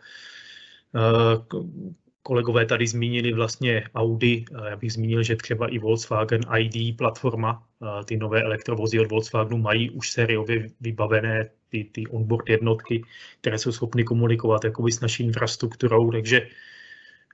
Eh, 2.21 2.23
kolegové 2.23 2.67
tady 2.67 2.87
zmínili 2.87 3.33
vlastně 3.33 3.85
Audi, 3.95 4.45
já 4.69 4.77
bych 4.77 4.93
zmínil, 4.93 5.23
že 5.23 5.37
třeba 5.37 5.69
i 5.69 5.79
Volkswagen 5.79 6.41
ID 6.59 6.97
platforma, 6.99 7.67
eh, 7.83 8.05
ty 8.05 8.17
nové 8.17 8.43
elektrovozy 8.43 9.01
od 9.01 9.11
Volkswagenu 9.11 9.59
mají 9.59 9.91
už 9.91 10.13
sériově 10.13 10.67
vybavené 10.81 11.51
ty, 11.69 11.85
ty 11.85 12.07
onboard 12.07 12.49
jednotky, 12.49 13.03
které 13.41 13.59
jsou 13.59 13.73
schopny 13.73 14.05
komunikovat 14.05 14.65
jakoby 14.65 14.93
s 14.93 15.01
naší 15.01 15.25
infrastrukturou, 15.25 16.11
takže 16.11 16.49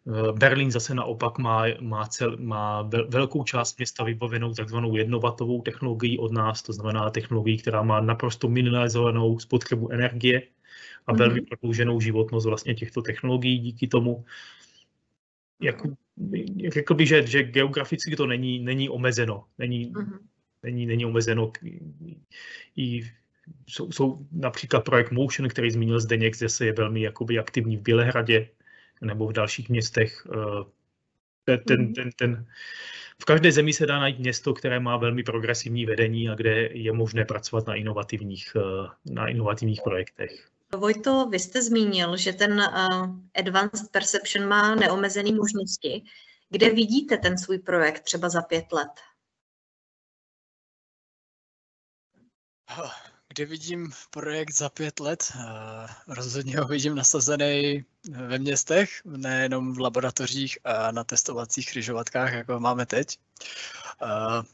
Eh, 0.06 0.32
Berlín 0.32 0.70
zase 0.70 0.94
naopak 0.94 1.38
má, 1.38 1.64
má, 1.80 2.06
cel, 2.06 2.36
má 2.36 2.90
velkou 3.08 3.44
část 3.44 3.78
města 3.78 4.04
vybavenou 4.04 4.54
takzvanou 4.54 4.96
jednovatovou 4.96 5.62
technologií 5.62 6.18
od 6.18 6.32
nás, 6.32 6.62
to 6.62 6.72
znamená 6.72 7.10
technologií, 7.10 7.58
která 7.58 7.82
má 7.82 8.00
naprosto 8.00 8.48
minimalizovanou 8.48 9.38
spotřebu 9.38 9.92
energie 9.92 10.42
a 11.06 11.12
mm-hmm. 11.12 11.18
velmi 11.18 11.40
prodlouženou 11.40 12.00
životnost 12.00 12.46
vlastně 12.46 12.74
těchto 12.74 13.02
technologií 13.02 13.58
díky 13.58 13.88
tomu. 13.88 14.24
Jak, 15.60 15.76
řekl 16.68 16.94
bych, 16.94 17.08
že, 17.08 17.26
že 17.26 17.42
geograficky 17.42 18.16
to 18.16 18.26
není, 18.26 18.58
není 18.58 18.88
omezeno. 18.88 19.44
Není, 19.58 19.92
mm-hmm. 19.92 20.18
není, 20.62 20.86
není 20.86 21.04
omezeno. 21.04 21.52
I 22.76 23.10
jsou, 23.66 23.92
jsou 23.92 24.26
například 24.32 24.84
projekt 24.84 25.10
Motion, 25.10 25.48
který 25.48 25.70
zmínil 25.70 26.00
Zdeněk, 26.00 26.36
zase 26.36 26.66
je 26.66 26.72
velmi 26.72 27.02
jakoby 27.02 27.38
aktivní 27.38 27.76
v 27.76 27.82
Bělehradě, 27.82 28.48
nebo 29.00 29.26
v 29.26 29.32
dalších 29.32 29.68
městech. 29.68 30.26
Eh, 30.32 31.56
ten, 31.56 31.82
mhm. 31.82 31.94
ten, 31.94 32.10
ten, 32.12 32.46
v 33.22 33.24
každé 33.24 33.52
zemi 33.52 33.72
se 33.72 33.86
dá 33.86 33.98
najít 33.98 34.18
město, 34.18 34.54
které 34.54 34.80
má 34.80 34.96
velmi 34.96 35.22
progresivní 35.22 35.86
vedení 35.86 36.28
a 36.28 36.34
kde 36.34 36.68
je 36.72 36.92
možné 36.92 37.24
pracovat 37.24 37.66
na 37.66 37.74
inovativních, 37.74 38.56
eh, 38.56 38.88
na 39.12 39.28
inovativních 39.28 39.80
projektech. 39.84 40.48
Vojto, 40.74 41.26
vy 41.26 41.38
jste 41.38 41.62
zmínil, 41.62 42.16
že 42.16 42.32
ten 42.32 42.52
uh, 42.52 43.16
Advanced 43.34 43.90
Perception 43.90 44.48
má 44.48 44.74
neomezené 44.74 45.32
možnosti. 45.32 46.04
Kde 46.50 46.70
vidíte 46.70 47.16
ten 47.16 47.38
svůj 47.38 47.58
projekt 47.58 48.00
třeba 48.00 48.28
za 48.28 48.42
pět 48.42 48.72
let? 48.72 48.90
kde 53.36 53.44
vidím 53.44 53.92
projekt 54.10 54.52
za 54.54 54.68
pět 54.68 55.00
let? 55.00 55.32
Rozhodně 56.08 56.58
ho 56.58 56.66
vidím 56.66 56.94
nasazený 56.94 57.84
ve 58.10 58.38
městech, 58.38 58.90
nejenom 59.04 59.74
v 59.74 59.80
laboratořích 59.80 60.58
a 60.64 60.92
na 60.92 61.04
testovacích 61.04 61.66
křižovatkách, 61.66 62.32
jako 62.32 62.60
máme 62.60 62.86
teď. 62.86 63.18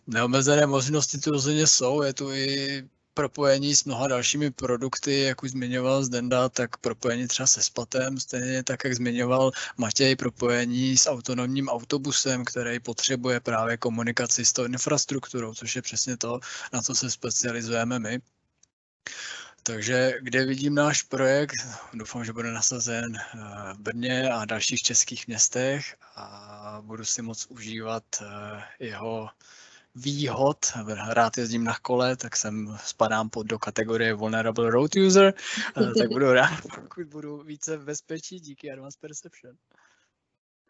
Neomezené 0.07 0.67
možnosti 0.67 1.19
tu 1.19 1.31
rozhodně 1.31 1.67
jsou, 1.67 2.03
je 2.03 2.15
tu 2.15 2.33
i 2.33 2.89
propojení 3.15 3.77
s 3.77 3.85
mnoha 3.85 4.09
dalšími 4.09 4.51
produkty, 4.51 5.21
jak 5.21 5.43
už 5.43 5.51
zmiňoval 5.51 6.05
Zdenda, 6.05 6.49
tak 6.49 6.77
propojení 6.77 7.29
třeba 7.29 7.47
se 7.47 7.63
Spatem, 7.63 8.21
stejně 8.21 8.63
tak, 8.63 8.85
jak 8.85 8.95
zmiňoval 8.95 9.53
Matěj, 9.77 10.17
propojení 10.17 10.97
s 10.97 11.07
autonomním 11.07 11.69
autobusem, 11.69 12.45
který 12.45 12.81
potřebuje 12.81 13.41
právě 13.41 13.77
komunikaci 13.77 14.45
s 14.45 14.53
tou 14.53 14.65
infrastrukturou, 14.65 15.55
což 15.55 15.77
je 15.77 15.83
přesně 15.83 16.17
to, 16.17 16.41
na 16.73 16.83
co 16.83 16.95
se 16.95 17.11
specializujeme 17.11 17.99
my. 17.99 18.21
Takže 19.65 20.13
kde 20.21 20.45
vidím 20.45 20.75
náš 20.75 21.03
projekt, 21.03 21.57
doufám, 21.95 22.25
že 22.25 22.33
bude 22.33 22.53
nasazen 22.53 23.17
eh, 23.17 23.39
v 23.75 23.79
Brně 23.79 24.31
a 24.31 24.45
dalších 24.45 24.83
českých 24.83 25.27
městech 25.27 25.97
a 26.17 26.79
budu 26.83 27.05
si 27.05 27.23
moc 27.23 27.47
užívat 27.47 28.05
eh, 28.23 28.63
jeho 28.79 29.29
výhod, 29.95 30.59
rád 31.09 31.39
jezdím 31.39 31.65
na 31.65 31.79
kole, 31.83 32.17
tak 32.17 32.37
jsem 32.37 32.79
spadám 32.85 33.31
pod 33.31 33.47
do 33.47 33.59
kategorie 33.59 34.15
Vulnerable 34.15 34.71
Road 34.71 34.97
User, 34.97 35.35
tak 35.99 36.09
budu 36.09 36.33
rád, 36.33 36.61
pokud 36.75 37.07
budu 37.07 37.43
více 37.43 37.77
v 37.77 37.85
bezpečí 37.85 38.41
díky 38.41 38.73
Advanced 38.73 39.01
Perception. 39.01 39.57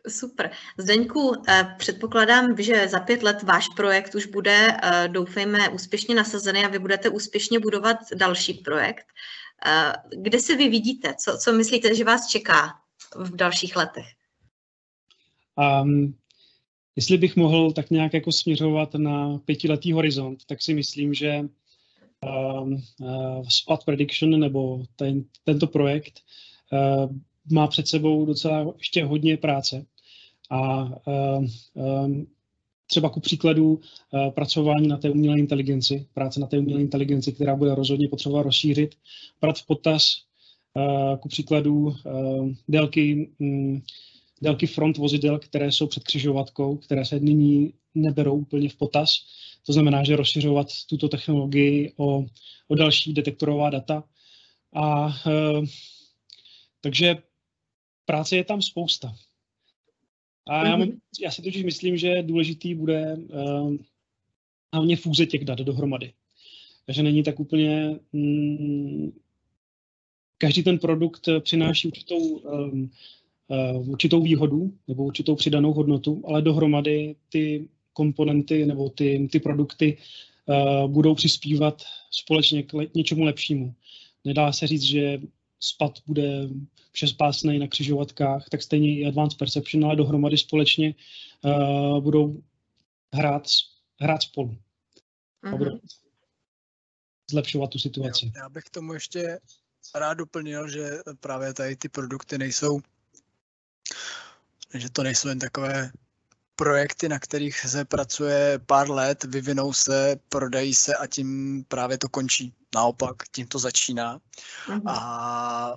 Super. 0.08 0.50
Zdeňku, 0.78 1.42
eh, 1.48 1.74
předpokládám, 1.78 2.56
že 2.58 2.88
za 2.88 3.00
pět 3.00 3.22
let 3.22 3.42
váš 3.42 3.68
projekt 3.76 4.14
už 4.14 4.26
bude, 4.26 4.76
eh, 4.82 5.08
doufejme, 5.08 5.68
úspěšně 5.68 6.14
nasazený 6.14 6.64
a 6.64 6.68
vy 6.68 6.78
budete 6.78 7.08
úspěšně 7.08 7.58
budovat 7.60 7.96
další 8.14 8.54
projekt. 8.54 9.06
Eh, 9.66 9.92
kde 10.16 10.40
se 10.40 10.56
vy 10.56 10.68
vidíte? 10.68 11.14
Co, 11.14 11.38
co 11.38 11.52
myslíte, 11.52 11.94
že 11.94 12.04
vás 12.04 12.26
čeká 12.26 12.80
v 13.16 13.36
dalších 13.36 13.76
letech? 13.76 14.06
Um, 15.56 16.14
Jestli 16.96 17.18
bych 17.18 17.36
mohl 17.36 17.72
tak 17.72 17.90
nějak 17.90 18.14
jako 18.14 18.32
směřovat 18.32 18.94
na 18.94 19.38
pětiletý 19.38 19.92
horizont, 19.92 20.44
tak 20.46 20.62
si 20.62 20.74
myslím, 20.74 21.14
že 21.14 21.40
uh, 22.24 22.72
uh, 23.00 23.46
Spot 23.48 23.84
Prediction 23.84 24.40
nebo 24.40 24.84
ten, 24.96 25.24
tento 25.44 25.66
projekt 25.66 26.20
uh, 26.72 27.16
má 27.52 27.66
před 27.66 27.88
sebou 27.88 28.26
docela 28.26 28.74
ještě 28.78 29.04
hodně 29.04 29.36
práce. 29.36 29.86
A 30.50 30.84
uh, 31.06 31.44
um, 31.74 32.26
třeba 32.86 33.08
ku 33.08 33.20
příkladu 33.20 33.72
uh, 33.74 34.30
pracování 34.30 34.88
na 34.88 34.96
té 34.96 35.10
umělé 35.10 35.38
inteligenci, 35.38 36.06
práce 36.14 36.40
na 36.40 36.46
té 36.46 36.58
umělé 36.58 36.80
inteligenci, 36.80 37.32
která 37.32 37.56
bude 37.56 37.74
rozhodně 37.74 38.08
potřeba 38.08 38.42
rozšířit, 38.42 38.94
brát 39.40 39.58
v 39.58 39.66
potaz 39.66 40.02
uh, 40.74 41.16
ku 41.16 41.28
příkladu 41.28 41.94
délky 42.68 43.30
um, 43.38 43.82
délky 44.42 44.66
front 44.66 44.96
vozidel, 44.96 45.38
které 45.38 45.72
jsou 45.72 45.86
před 45.86 46.04
křižovatkou, 46.04 46.76
které 46.76 47.04
se 47.04 47.20
nyní 47.20 47.72
neberou 47.94 48.36
úplně 48.36 48.68
v 48.68 48.76
potaz. 48.76 49.08
To 49.66 49.72
znamená, 49.72 50.04
že 50.04 50.16
rozšiřovat 50.16 50.66
tuto 50.88 51.08
technologii 51.08 51.92
o, 51.96 52.26
o 52.68 52.74
další 52.74 53.12
detektorová 53.12 53.70
data. 53.70 54.04
A 54.74 55.08
e, 55.26 55.62
takže 56.80 57.16
práce 58.04 58.36
je 58.36 58.44
tam 58.44 58.62
spousta. 58.62 59.14
A 60.46 60.66
já, 60.66 60.76
mám, 60.76 60.88
mhm. 60.88 60.98
já 61.20 61.30
si 61.30 61.42
totiž 61.42 61.64
myslím, 61.64 61.96
že 61.96 62.22
důležitý 62.22 62.74
bude 62.74 63.00
e, 63.02 63.16
hlavně 64.72 64.96
fúze 64.96 65.26
těch 65.26 65.44
dat 65.44 65.58
dohromady. 65.58 66.12
Takže 66.86 67.02
není 67.02 67.22
tak 67.22 67.40
úplně... 67.40 67.98
Mm, 68.12 69.12
každý 70.38 70.62
ten 70.62 70.78
produkt 70.78 71.28
přináší 71.42 71.88
určitou 71.88 72.18
um, 72.18 72.90
Eh, 72.90 72.90
určitou 73.86 74.22
výhodu 74.22 74.74
nebo 74.88 75.04
určitou 75.04 75.34
přidanou 75.34 75.72
hodnotu, 75.72 76.22
ale 76.26 76.42
dohromady 76.42 77.16
ty 77.28 77.68
komponenty 77.92 78.66
nebo 78.66 78.90
ty, 78.90 79.28
ty 79.32 79.40
produkty 79.40 79.98
uh, 80.46 80.90
budou 80.90 81.14
přispívat 81.14 81.82
společně 82.10 82.62
k 82.62 82.72
le, 82.72 82.86
něčemu 82.94 83.24
lepšímu. 83.24 83.74
Nedá 84.24 84.52
se 84.52 84.66
říct, 84.66 84.82
že 84.82 85.20
spad 85.60 85.98
bude 86.06 86.48
všespásný 86.92 87.58
na 87.58 87.66
křižovatkách, 87.66 88.48
tak 88.48 88.62
stejně 88.62 88.98
i 88.98 89.06
Advanced 89.06 89.38
Perception, 89.38 89.84
ale 89.84 89.96
dohromady 89.96 90.38
společně 90.38 90.94
uh, 91.44 92.00
budou 92.00 92.42
hrát, 93.14 93.42
hrát 94.00 94.22
spolu. 94.22 94.48
Mm-hmm. 94.48 95.54
A 95.54 95.56
budou 95.56 95.70
mhm. 95.70 95.86
zlepšovat 97.30 97.70
tu 97.70 97.78
situaci. 97.78 98.32
Já, 98.36 98.42
já 98.42 98.48
bych 98.48 98.64
tomu 98.64 98.94
ještě 98.94 99.38
rád 99.94 100.14
doplnil, 100.14 100.68
že 100.68 100.90
právě 101.20 101.54
tady 101.54 101.76
ty 101.76 101.88
produkty 101.88 102.38
nejsou 102.38 102.80
že 104.74 104.90
to 104.90 105.02
nejsou 105.02 105.28
jen 105.28 105.38
takové 105.38 105.90
projekty, 106.56 107.08
na 107.08 107.18
kterých 107.18 107.60
se 107.60 107.84
pracuje 107.84 108.60
pár 108.66 108.90
let, 108.90 109.24
vyvinou 109.24 109.72
se, 109.72 110.16
prodají 110.28 110.74
se 110.74 110.94
a 110.94 111.06
tím 111.06 111.64
právě 111.68 111.98
to 111.98 112.08
končí. 112.08 112.54
Naopak, 112.74 113.16
tím 113.32 113.46
to 113.46 113.58
začíná. 113.58 114.18
Mm-hmm. 114.66 114.82
A 114.86 115.76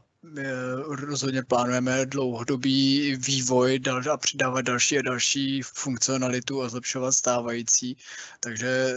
rozhodně 0.89 1.43
plánujeme 1.43 2.05
dlouhodobý 2.05 3.15
vývoj 3.15 3.79
a 4.11 4.17
přidávat 4.17 4.61
další 4.61 4.99
a 4.99 5.01
další 5.01 5.61
funkcionalitu 5.61 6.63
a 6.63 6.69
zlepšovat 6.69 7.11
stávající. 7.11 7.97
Takže 8.39 8.95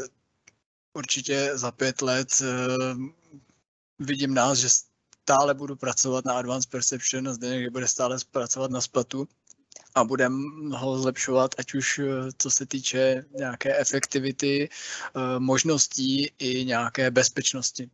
určitě 0.95 1.51
za 1.55 1.71
pět 1.71 2.03
let 2.03 2.43
eh, 2.43 2.47
vidím 3.99 4.35
nás, 4.35 4.59
že 4.59 4.69
stále 5.23 5.55
budu 5.55 5.77
pracovat 5.77 6.25
na 6.25 6.39
Advanced 6.39 6.71
Perception 6.71 7.29
a 7.29 7.33
zde 7.33 7.71
bude 7.71 7.89
stále 7.89 8.17
pracovat 8.31 8.71
na 8.71 8.81
splatu 8.81 9.29
a 9.95 10.05
budeme 10.05 10.37
ho 10.77 10.99
zlepšovat, 10.99 11.55
ať 11.59 11.75
už 11.75 11.99
eh, 11.99 12.05
co 12.39 12.51
se 12.51 12.67
týče 12.67 13.25
nějaké 13.39 13.79
efektivity, 13.79 14.69
eh, 14.69 15.39
možností 15.39 16.31
i 16.39 16.65
nějaké 16.65 17.11
bezpečnosti. 17.11 17.91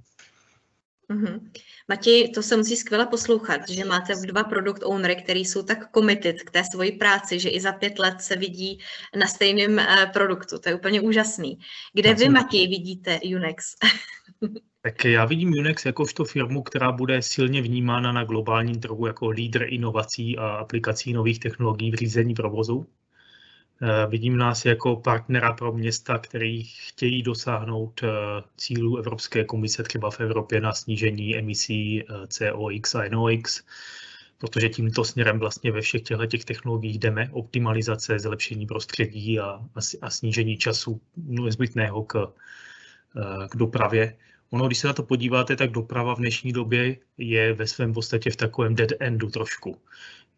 Mm-hmm. 1.11 1.51
Matěj, 1.89 2.29
to 2.29 2.43
se 2.43 2.57
musí 2.57 2.77
skvěle 2.77 3.07
poslouchat, 3.07 3.69
že 3.69 3.85
máte 3.85 4.15
dva 4.15 4.45
produkt 4.45 4.83
ownery, 4.85 5.17
který 5.17 5.45
jsou 5.45 5.63
tak 5.63 5.93
committed 5.95 6.43
k 6.43 6.51
té 6.51 6.65
svoji 6.65 6.93
práci, 6.93 7.41
že 7.41 7.49
i 7.49 7.61
za 7.61 7.73
pět 7.73 7.99
let 7.99 8.15
se 8.21 8.37
vidí 8.37 8.79
na 9.17 9.27
stejném 9.27 9.79
uh, 9.79 10.13
produktu. 10.13 10.59
To 10.59 10.69
je 10.69 10.75
úplně 10.75 11.01
úžasný. 11.01 11.59
Kde 11.93 12.15
vy, 12.15 12.29
Matěj, 12.29 12.69
vidíte 12.69 13.21
Unex? 13.37 13.75
Tak 14.85 15.05
já 15.05 15.25
vidím 15.25 15.53
Unex 15.53 15.85
jakožto 15.85 16.25
firmu, 16.25 16.63
která 16.63 16.93
bude 16.93 17.23
silně 17.23 17.63
vnímána 17.63 18.13
na 18.13 18.25
globálním 18.25 18.81
trhu 18.81 19.07
jako 19.07 19.29
lídr 19.29 19.65
inovací 19.69 20.39
a 20.39 20.47
aplikací 20.47 21.13
nových 21.13 21.39
technologií 21.39 21.91
v 21.91 21.95
řízení 21.95 22.35
provozu. 22.35 22.87
Eh, 23.83 24.07
vidím 24.07 24.37
nás 24.37 24.65
jako 24.65 24.97
partnera 24.97 25.53
pro 25.53 25.73
města, 25.73 26.19
který 26.19 26.65
chtějí 26.65 27.23
dosáhnout 27.23 28.01
eh, 28.03 28.09
cílů 28.57 28.97
Evropské 28.97 29.45
komise 29.45 29.83
třeba 29.83 30.11
v 30.11 30.21
Evropě 30.21 30.61
na 30.61 30.73
snížení 30.73 31.37
emisí 31.37 32.03
eh, 32.03 32.27
COX 32.27 32.95
a 32.95 33.09
NOx, 33.09 33.63
protože 34.39 34.69
tímto 34.69 35.05
směrem 35.05 35.39
vlastně 35.39 35.73
ve 35.73 35.81
všech 35.81 36.03
těchto 36.03 36.27
těch 36.27 36.45
technologiích 36.45 36.99
jdeme, 36.99 37.29
optimalizace, 37.33 38.19
zlepšení 38.19 38.67
prostředí 38.67 39.41
a, 39.41 39.61
a 40.03 40.11
snížení 40.11 40.57
času 40.57 41.01
nezbytného 41.17 42.05
k, 42.05 42.33
k 43.51 43.57
dopravě. 43.57 44.17
Ono, 44.55 44.67
když 44.67 44.79
se 44.79 44.87
na 44.87 44.93
to 44.93 45.03
podíváte, 45.03 45.57
tak 45.57 45.71
doprava 45.71 46.15
v 46.15 46.19
dnešní 46.19 46.53
době 46.53 46.97
je 47.19 47.53
ve 47.53 47.67
svém 47.67 47.93
podstatě 47.93 48.31
v 48.31 48.37
takovém 48.37 48.75
dead 48.75 48.91
endu 49.01 49.31
trošku. 49.31 49.81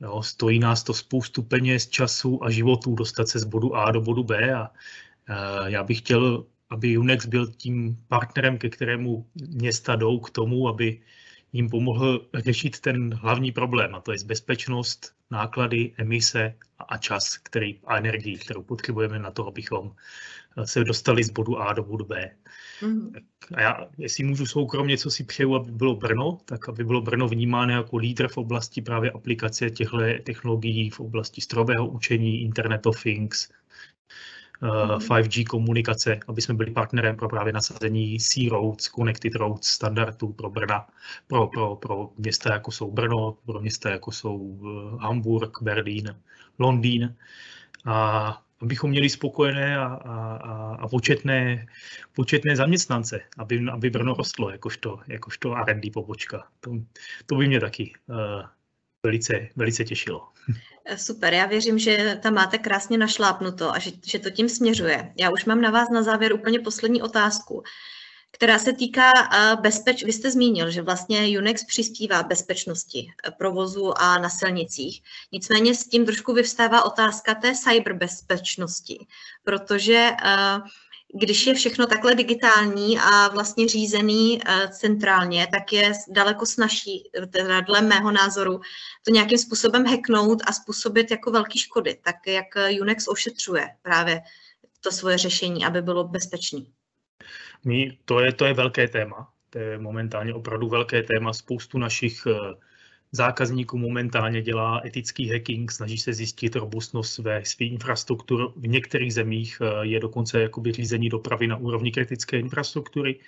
Jo, 0.00 0.22
stojí 0.22 0.58
nás 0.58 0.82
to 0.82 0.94
spoustu 0.94 1.42
peněz, 1.42 1.88
času 1.88 2.44
a 2.44 2.50
životů 2.50 2.94
dostat 2.94 3.28
se 3.28 3.38
z 3.38 3.44
bodu 3.44 3.76
A 3.76 3.90
do 3.90 4.00
bodu 4.00 4.24
B 4.24 4.54
a 4.54 4.70
uh, 4.70 5.66
já 5.66 5.84
bych 5.84 5.98
chtěl, 5.98 6.46
aby 6.70 6.98
Unex 6.98 7.26
byl 7.26 7.46
tím 7.46 7.96
partnerem, 8.08 8.58
ke 8.58 8.68
kterému 8.68 9.26
města 9.34 9.96
jdou 9.96 10.20
k 10.20 10.30
tomu, 10.30 10.68
aby 10.68 11.00
jim 11.52 11.70
pomohl 11.70 12.26
řešit 12.34 12.80
ten 12.80 13.14
hlavní 13.14 13.52
problém, 13.52 13.94
a 13.94 14.00
to 14.00 14.12
je 14.12 14.18
bezpečnost, 14.24 15.12
náklady, 15.30 15.92
emise 15.96 16.54
a 16.88 16.96
čas 16.96 17.38
který, 17.38 17.80
a 17.86 17.98
energii, 17.98 18.38
kterou 18.38 18.62
potřebujeme 18.62 19.18
na 19.18 19.30
to, 19.30 19.46
abychom 19.46 19.92
se 20.64 20.84
dostali 20.84 21.24
z 21.24 21.30
bodu 21.30 21.58
A 21.58 21.72
do 21.72 21.82
bodu 21.82 22.04
B. 22.04 22.30
Mm-hmm. 22.82 23.10
A 23.54 23.60
já, 23.60 23.88
jestli 23.98 24.24
můžu 24.24 24.46
soukromně, 24.46 24.98
co 24.98 25.10
si 25.10 25.24
přeju, 25.24 25.54
aby 25.54 25.72
bylo 25.72 25.96
Brno, 25.96 26.38
tak 26.44 26.68
aby 26.68 26.84
bylo 26.84 27.00
Brno 27.00 27.28
vnímáno 27.28 27.72
jako 27.72 27.96
lídr 27.96 28.28
v 28.28 28.36
oblasti 28.36 28.82
právě 28.82 29.10
aplikace 29.10 29.70
těchto 29.70 29.98
technologií 30.22 30.90
v 30.90 31.00
oblasti 31.00 31.40
strojového 31.40 31.88
učení, 31.88 32.42
Internet 32.42 32.86
of 32.86 33.02
Things, 33.02 33.48
mm-hmm. 34.62 34.98
5G 34.98 35.44
komunikace, 35.46 36.20
aby 36.28 36.42
jsme 36.42 36.54
byli 36.54 36.70
partnerem 36.70 37.16
pro 37.16 37.28
právě 37.28 37.52
nasazení 37.52 38.20
C-Roads, 38.20 38.88
Connected 38.88 39.34
Roads 39.34 39.68
standardů 39.68 40.32
pro 40.32 40.50
Brna, 40.50 40.86
pro, 41.26 41.46
pro, 41.46 41.76
pro 41.76 42.10
města 42.18 42.52
jako 42.52 42.70
jsou 42.70 42.90
Brno, 42.90 43.36
pro 43.46 43.60
města 43.60 43.90
jako 43.90 44.12
jsou 44.12 44.60
eh, 44.64 44.96
Hamburg, 45.00 45.62
Berlín, 45.62 46.16
Londýn. 46.58 47.16
A 47.84 48.45
abychom 48.62 48.90
měli 48.90 49.08
spokojené 49.10 49.78
a, 49.78 49.84
a, 49.84 50.76
a 50.80 50.88
početné, 50.88 51.66
početné 52.12 52.56
zaměstnance, 52.56 53.20
aby, 53.38 53.66
aby 53.72 53.90
Brno 53.90 54.14
rostlo 54.14 54.50
jakožto, 54.50 55.00
jakožto 55.08 55.56
R&D 55.56 55.90
pobočka. 55.90 56.48
To, 56.60 56.70
to 57.26 57.34
by 57.34 57.48
mě 57.48 57.60
taky 57.60 57.92
uh, 58.08 58.16
velice, 59.02 59.48
velice 59.56 59.84
těšilo. 59.84 60.28
Super, 60.96 61.34
já 61.34 61.46
věřím, 61.46 61.78
že 61.78 62.18
tam 62.22 62.34
máte 62.34 62.58
krásně 62.58 62.98
našlápnuto 62.98 63.74
a 63.74 63.78
že, 63.78 63.90
že 64.06 64.18
to 64.18 64.30
tím 64.30 64.48
směřuje. 64.48 65.12
Já 65.20 65.30
už 65.30 65.44
mám 65.44 65.60
na 65.60 65.70
vás 65.70 65.90
na 65.90 66.02
závěr 66.02 66.32
úplně 66.32 66.60
poslední 66.60 67.02
otázku 67.02 67.62
která 68.36 68.58
se 68.58 68.72
týká 68.72 69.10
eh, 69.12 69.56
bezpeč. 69.60 70.04
Vy 70.04 70.12
jste 70.12 70.30
zmínil, 70.30 70.70
že 70.70 70.82
vlastně 70.82 71.38
Unex 71.38 71.64
přispívá 71.64 72.22
bezpečnosti 72.22 73.06
eh, 73.08 73.30
provozu 73.30 73.92
a 73.98 74.18
na 74.18 74.28
silnicích. 74.28 75.02
Nicméně 75.32 75.74
s 75.74 75.88
tím 75.88 76.06
trošku 76.06 76.32
vyvstává 76.32 76.82
otázka 76.82 77.34
té 77.34 77.54
cyberbezpečnosti, 77.54 79.06
protože 79.44 80.10
eh, 80.24 80.58
když 81.14 81.46
je 81.46 81.54
všechno 81.54 81.86
takhle 81.86 82.14
digitální 82.14 82.98
a 82.98 83.28
vlastně 83.28 83.68
řízený 83.68 84.40
centrálně, 84.70 85.48
tak 85.52 85.72
je 85.72 85.92
daleko 86.08 86.46
snažší, 86.46 87.10
teda 87.30 87.60
dle 87.60 87.82
mého 87.82 88.10
názoru, 88.10 88.60
to 89.04 89.10
nějakým 89.10 89.38
způsobem 89.38 89.84
hacknout 89.84 90.42
a 90.46 90.52
způsobit 90.52 91.10
jako 91.10 91.30
velké 91.30 91.58
škody. 91.58 91.98
Tak 92.04 92.16
jak 92.26 92.46
Unex 92.80 93.08
ošetřuje 93.08 93.68
právě 93.82 94.22
to 94.80 94.92
svoje 94.92 95.18
řešení, 95.18 95.64
aby 95.64 95.82
bylo 95.82 96.04
bezpečný. 96.04 96.75
My, 97.64 97.98
to, 98.04 98.20
je, 98.20 98.32
to 98.32 98.44
je 98.44 98.54
velké 98.54 98.88
téma. 98.88 99.28
To 99.50 99.58
je 99.58 99.78
momentálně 99.78 100.34
opravdu 100.34 100.68
velké 100.68 101.02
téma. 101.02 101.32
Spoustu 101.32 101.78
našich 101.78 102.26
eh, 102.26 102.54
zákazníků 103.12 103.78
momentálně 103.78 104.42
dělá 104.42 104.82
etický 104.84 105.30
hacking, 105.30 105.72
snaží 105.72 105.98
se 105.98 106.12
zjistit 106.12 106.56
robustnost 106.56 107.12
své, 107.12 107.44
své 107.44 107.66
infrastruktury. 107.66 108.44
V 108.56 108.68
některých 108.68 109.14
zemích 109.14 109.58
eh, 109.62 109.86
je 109.86 110.00
dokonce 110.00 110.40
jakoby 110.42 110.72
řízení 110.72 111.08
dopravy 111.08 111.46
na 111.46 111.56
úrovni 111.56 111.92
kritické 111.92 112.38
infrastruktury, 112.38 113.20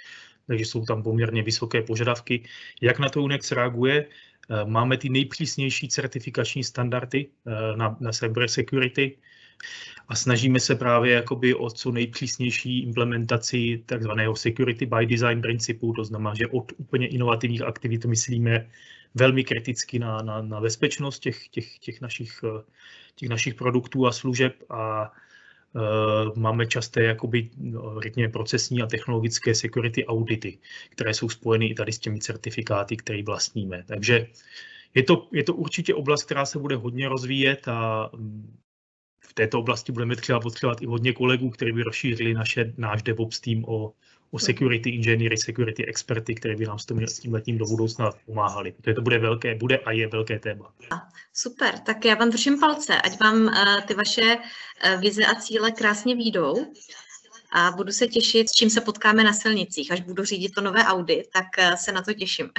takže 0.46 0.64
jsou 0.64 0.84
tam 0.84 1.02
poměrně 1.02 1.42
vysoké 1.42 1.82
požadavky. 1.82 2.42
Jak 2.80 2.98
na 2.98 3.08
to 3.08 3.22
UNEX 3.22 3.52
reaguje? 3.52 4.06
Eh, 4.50 4.64
máme 4.64 4.96
ty 4.96 5.08
nejpřísnější 5.08 5.88
certifikační 5.88 6.64
standardy 6.64 7.26
na, 7.76 7.96
na 8.00 8.12
cyber 8.12 8.48
security 8.48 9.16
a 10.08 10.14
snažíme 10.14 10.60
se 10.60 10.74
právě 10.74 11.12
jakoby 11.12 11.54
o 11.54 11.70
co 11.70 11.92
nejpřísnější 11.92 12.82
implementaci 12.82 13.82
takzvaného 13.86 14.36
security 14.36 14.86
by 14.86 15.06
design 15.06 15.42
principu, 15.42 15.92
to 15.92 16.04
znamená, 16.04 16.34
že 16.34 16.46
od 16.46 16.72
úplně 16.76 17.06
inovativních 17.08 17.62
aktivit 17.62 18.04
myslíme 18.04 18.70
velmi 19.14 19.44
kriticky 19.44 19.98
na, 19.98 20.22
na, 20.22 20.42
na 20.42 20.60
bezpečnost 20.60 21.18
těch, 21.18 21.48
těch, 21.48 21.78
těch, 21.78 22.00
našich, 22.00 22.44
těch 23.14 23.28
našich 23.28 23.54
produktů 23.54 24.06
a 24.06 24.12
služeb 24.12 24.54
a 24.70 25.12
Uh, 25.74 26.36
máme 26.36 26.66
časté 26.66 27.02
jakoby, 27.02 27.50
no, 27.56 28.00
řekněme, 28.00 28.28
procesní 28.28 28.82
a 28.82 28.86
technologické 28.86 29.54
security 29.54 30.06
audity, 30.06 30.58
které 30.90 31.14
jsou 31.14 31.28
spojeny 31.28 31.66
i 31.66 31.74
tady 31.74 31.92
s 31.92 31.98
těmi 31.98 32.18
certifikáty, 32.18 32.96
které 32.96 33.22
vlastníme. 33.22 33.84
Takže 33.86 34.26
je 34.94 35.02
to, 35.02 35.28
je 35.32 35.44
to 35.44 35.54
určitě 35.54 35.94
oblast, 35.94 36.24
která 36.24 36.46
se 36.46 36.58
bude 36.58 36.76
hodně 36.76 37.08
rozvíjet 37.08 37.68
a 37.68 38.10
v 39.28 39.32
této 39.32 39.58
oblasti 39.58 39.92
budeme 39.92 40.16
třeba 40.16 40.40
potřebovat 40.40 40.82
i 40.82 40.86
hodně 40.86 41.12
kolegů, 41.12 41.50
kteří 41.50 41.72
by 41.72 41.82
rozšířili 41.82 42.34
naše, 42.34 42.72
náš 42.76 43.02
DevOps 43.02 43.40
tým 43.40 43.64
o, 43.64 43.92
o 44.30 44.38
security 44.38 44.90
inženýry, 44.90 45.36
security 45.36 45.86
experty, 45.86 46.34
kteří 46.34 46.54
by 46.56 46.66
nám 46.66 46.78
s 46.78 46.86
tím, 46.86 47.06
s 47.06 47.18
tím 47.18 47.32
letím 47.32 47.58
do 47.58 47.64
budoucna 47.64 48.10
pomáhali. 48.26 48.72
Protože 48.72 48.94
to 48.94 49.02
bude 49.02 49.18
velké, 49.18 49.54
bude 49.54 49.78
a 49.78 49.92
je 49.92 50.08
velké 50.08 50.38
téma. 50.38 50.72
Super, 51.32 51.78
tak 51.78 52.04
já 52.04 52.14
vám 52.14 52.30
držím 52.30 52.60
palce, 52.60 53.00
ať 53.00 53.20
vám 53.20 53.42
uh, 53.42 53.80
ty 53.86 53.94
vaše 53.94 54.36
uh, 54.36 55.00
vize 55.00 55.26
a 55.26 55.34
cíle 55.34 55.72
krásně 55.72 56.16
výjdou 56.16 56.54
a 57.52 57.70
budu 57.70 57.92
se 57.92 58.06
těšit, 58.06 58.48
s 58.48 58.52
čím 58.52 58.70
se 58.70 58.80
potkáme 58.80 59.24
na 59.24 59.32
silnicích. 59.32 59.92
Až 59.92 60.00
budu 60.00 60.24
řídit 60.24 60.54
to 60.54 60.60
nové 60.60 60.84
Audi, 60.84 61.24
tak 61.32 61.46
uh, 61.58 61.74
se 61.74 61.92
na 61.92 62.02
to 62.02 62.12
těším. 62.14 62.50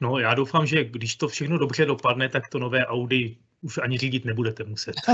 No, 0.00 0.18
já 0.18 0.34
doufám, 0.34 0.66
že 0.66 0.84
když 0.84 1.16
to 1.16 1.28
všechno 1.28 1.58
dobře 1.58 1.86
dopadne, 1.86 2.28
tak 2.28 2.48
to 2.48 2.58
nové 2.58 2.86
Audi 2.86 3.36
už 3.64 3.78
ani 3.78 3.98
řídit 3.98 4.24
nebudete 4.24 4.64
muset. 4.64 4.94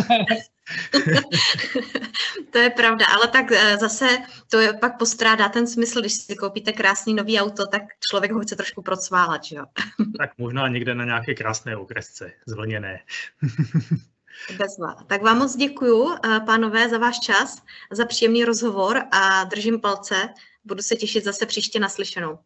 to 2.51 2.59
je 2.59 2.71
pravda, 2.71 3.07
ale 3.07 3.29
tak 3.29 3.53
eh, 3.53 3.77
zase 3.77 4.19
to 4.51 4.59
je, 4.59 4.73
pak 4.73 4.99
postrádá 4.99 5.49
ten 5.49 5.67
smysl, 5.67 6.01
když 6.01 6.13
si 6.13 6.37
koupíte 6.37 6.73
krásný 6.73 7.15
nový 7.15 7.41
auto, 7.41 7.67
tak 7.67 7.83
člověk 8.11 8.33
ho 8.33 8.41
chce 8.41 8.57
trošku 8.57 8.83
procválat, 8.83 9.45
že 9.45 9.57
jo? 9.57 9.65
tak 10.19 10.31
možná 10.39 10.69
někde 10.69 10.95
na 10.95 11.05
nějaké 11.05 11.35
krásné 11.35 11.77
okresce, 11.77 12.33
zvlněné. 12.47 13.01
Bezva. 14.59 14.95
Tak 15.07 15.23
vám 15.23 15.39
moc 15.39 15.57
děkuju, 15.57 16.15
eh, 16.25 16.41
pánové, 16.47 16.89
za 16.89 16.99
váš 16.99 17.21
čas, 17.21 17.63
za 17.91 18.05
příjemný 18.05 18.45
rozhovor 18.45 19.03
a 19.13 19.45
držím 19.45 19.81
palce. 19.81 20.29
Budu 20.65 20.83
se 20.83 20.97
těšit 20.97 21.25
zase 21.25 21.47
příště 21.47 21.81
naslyšenou. 21.81 22.39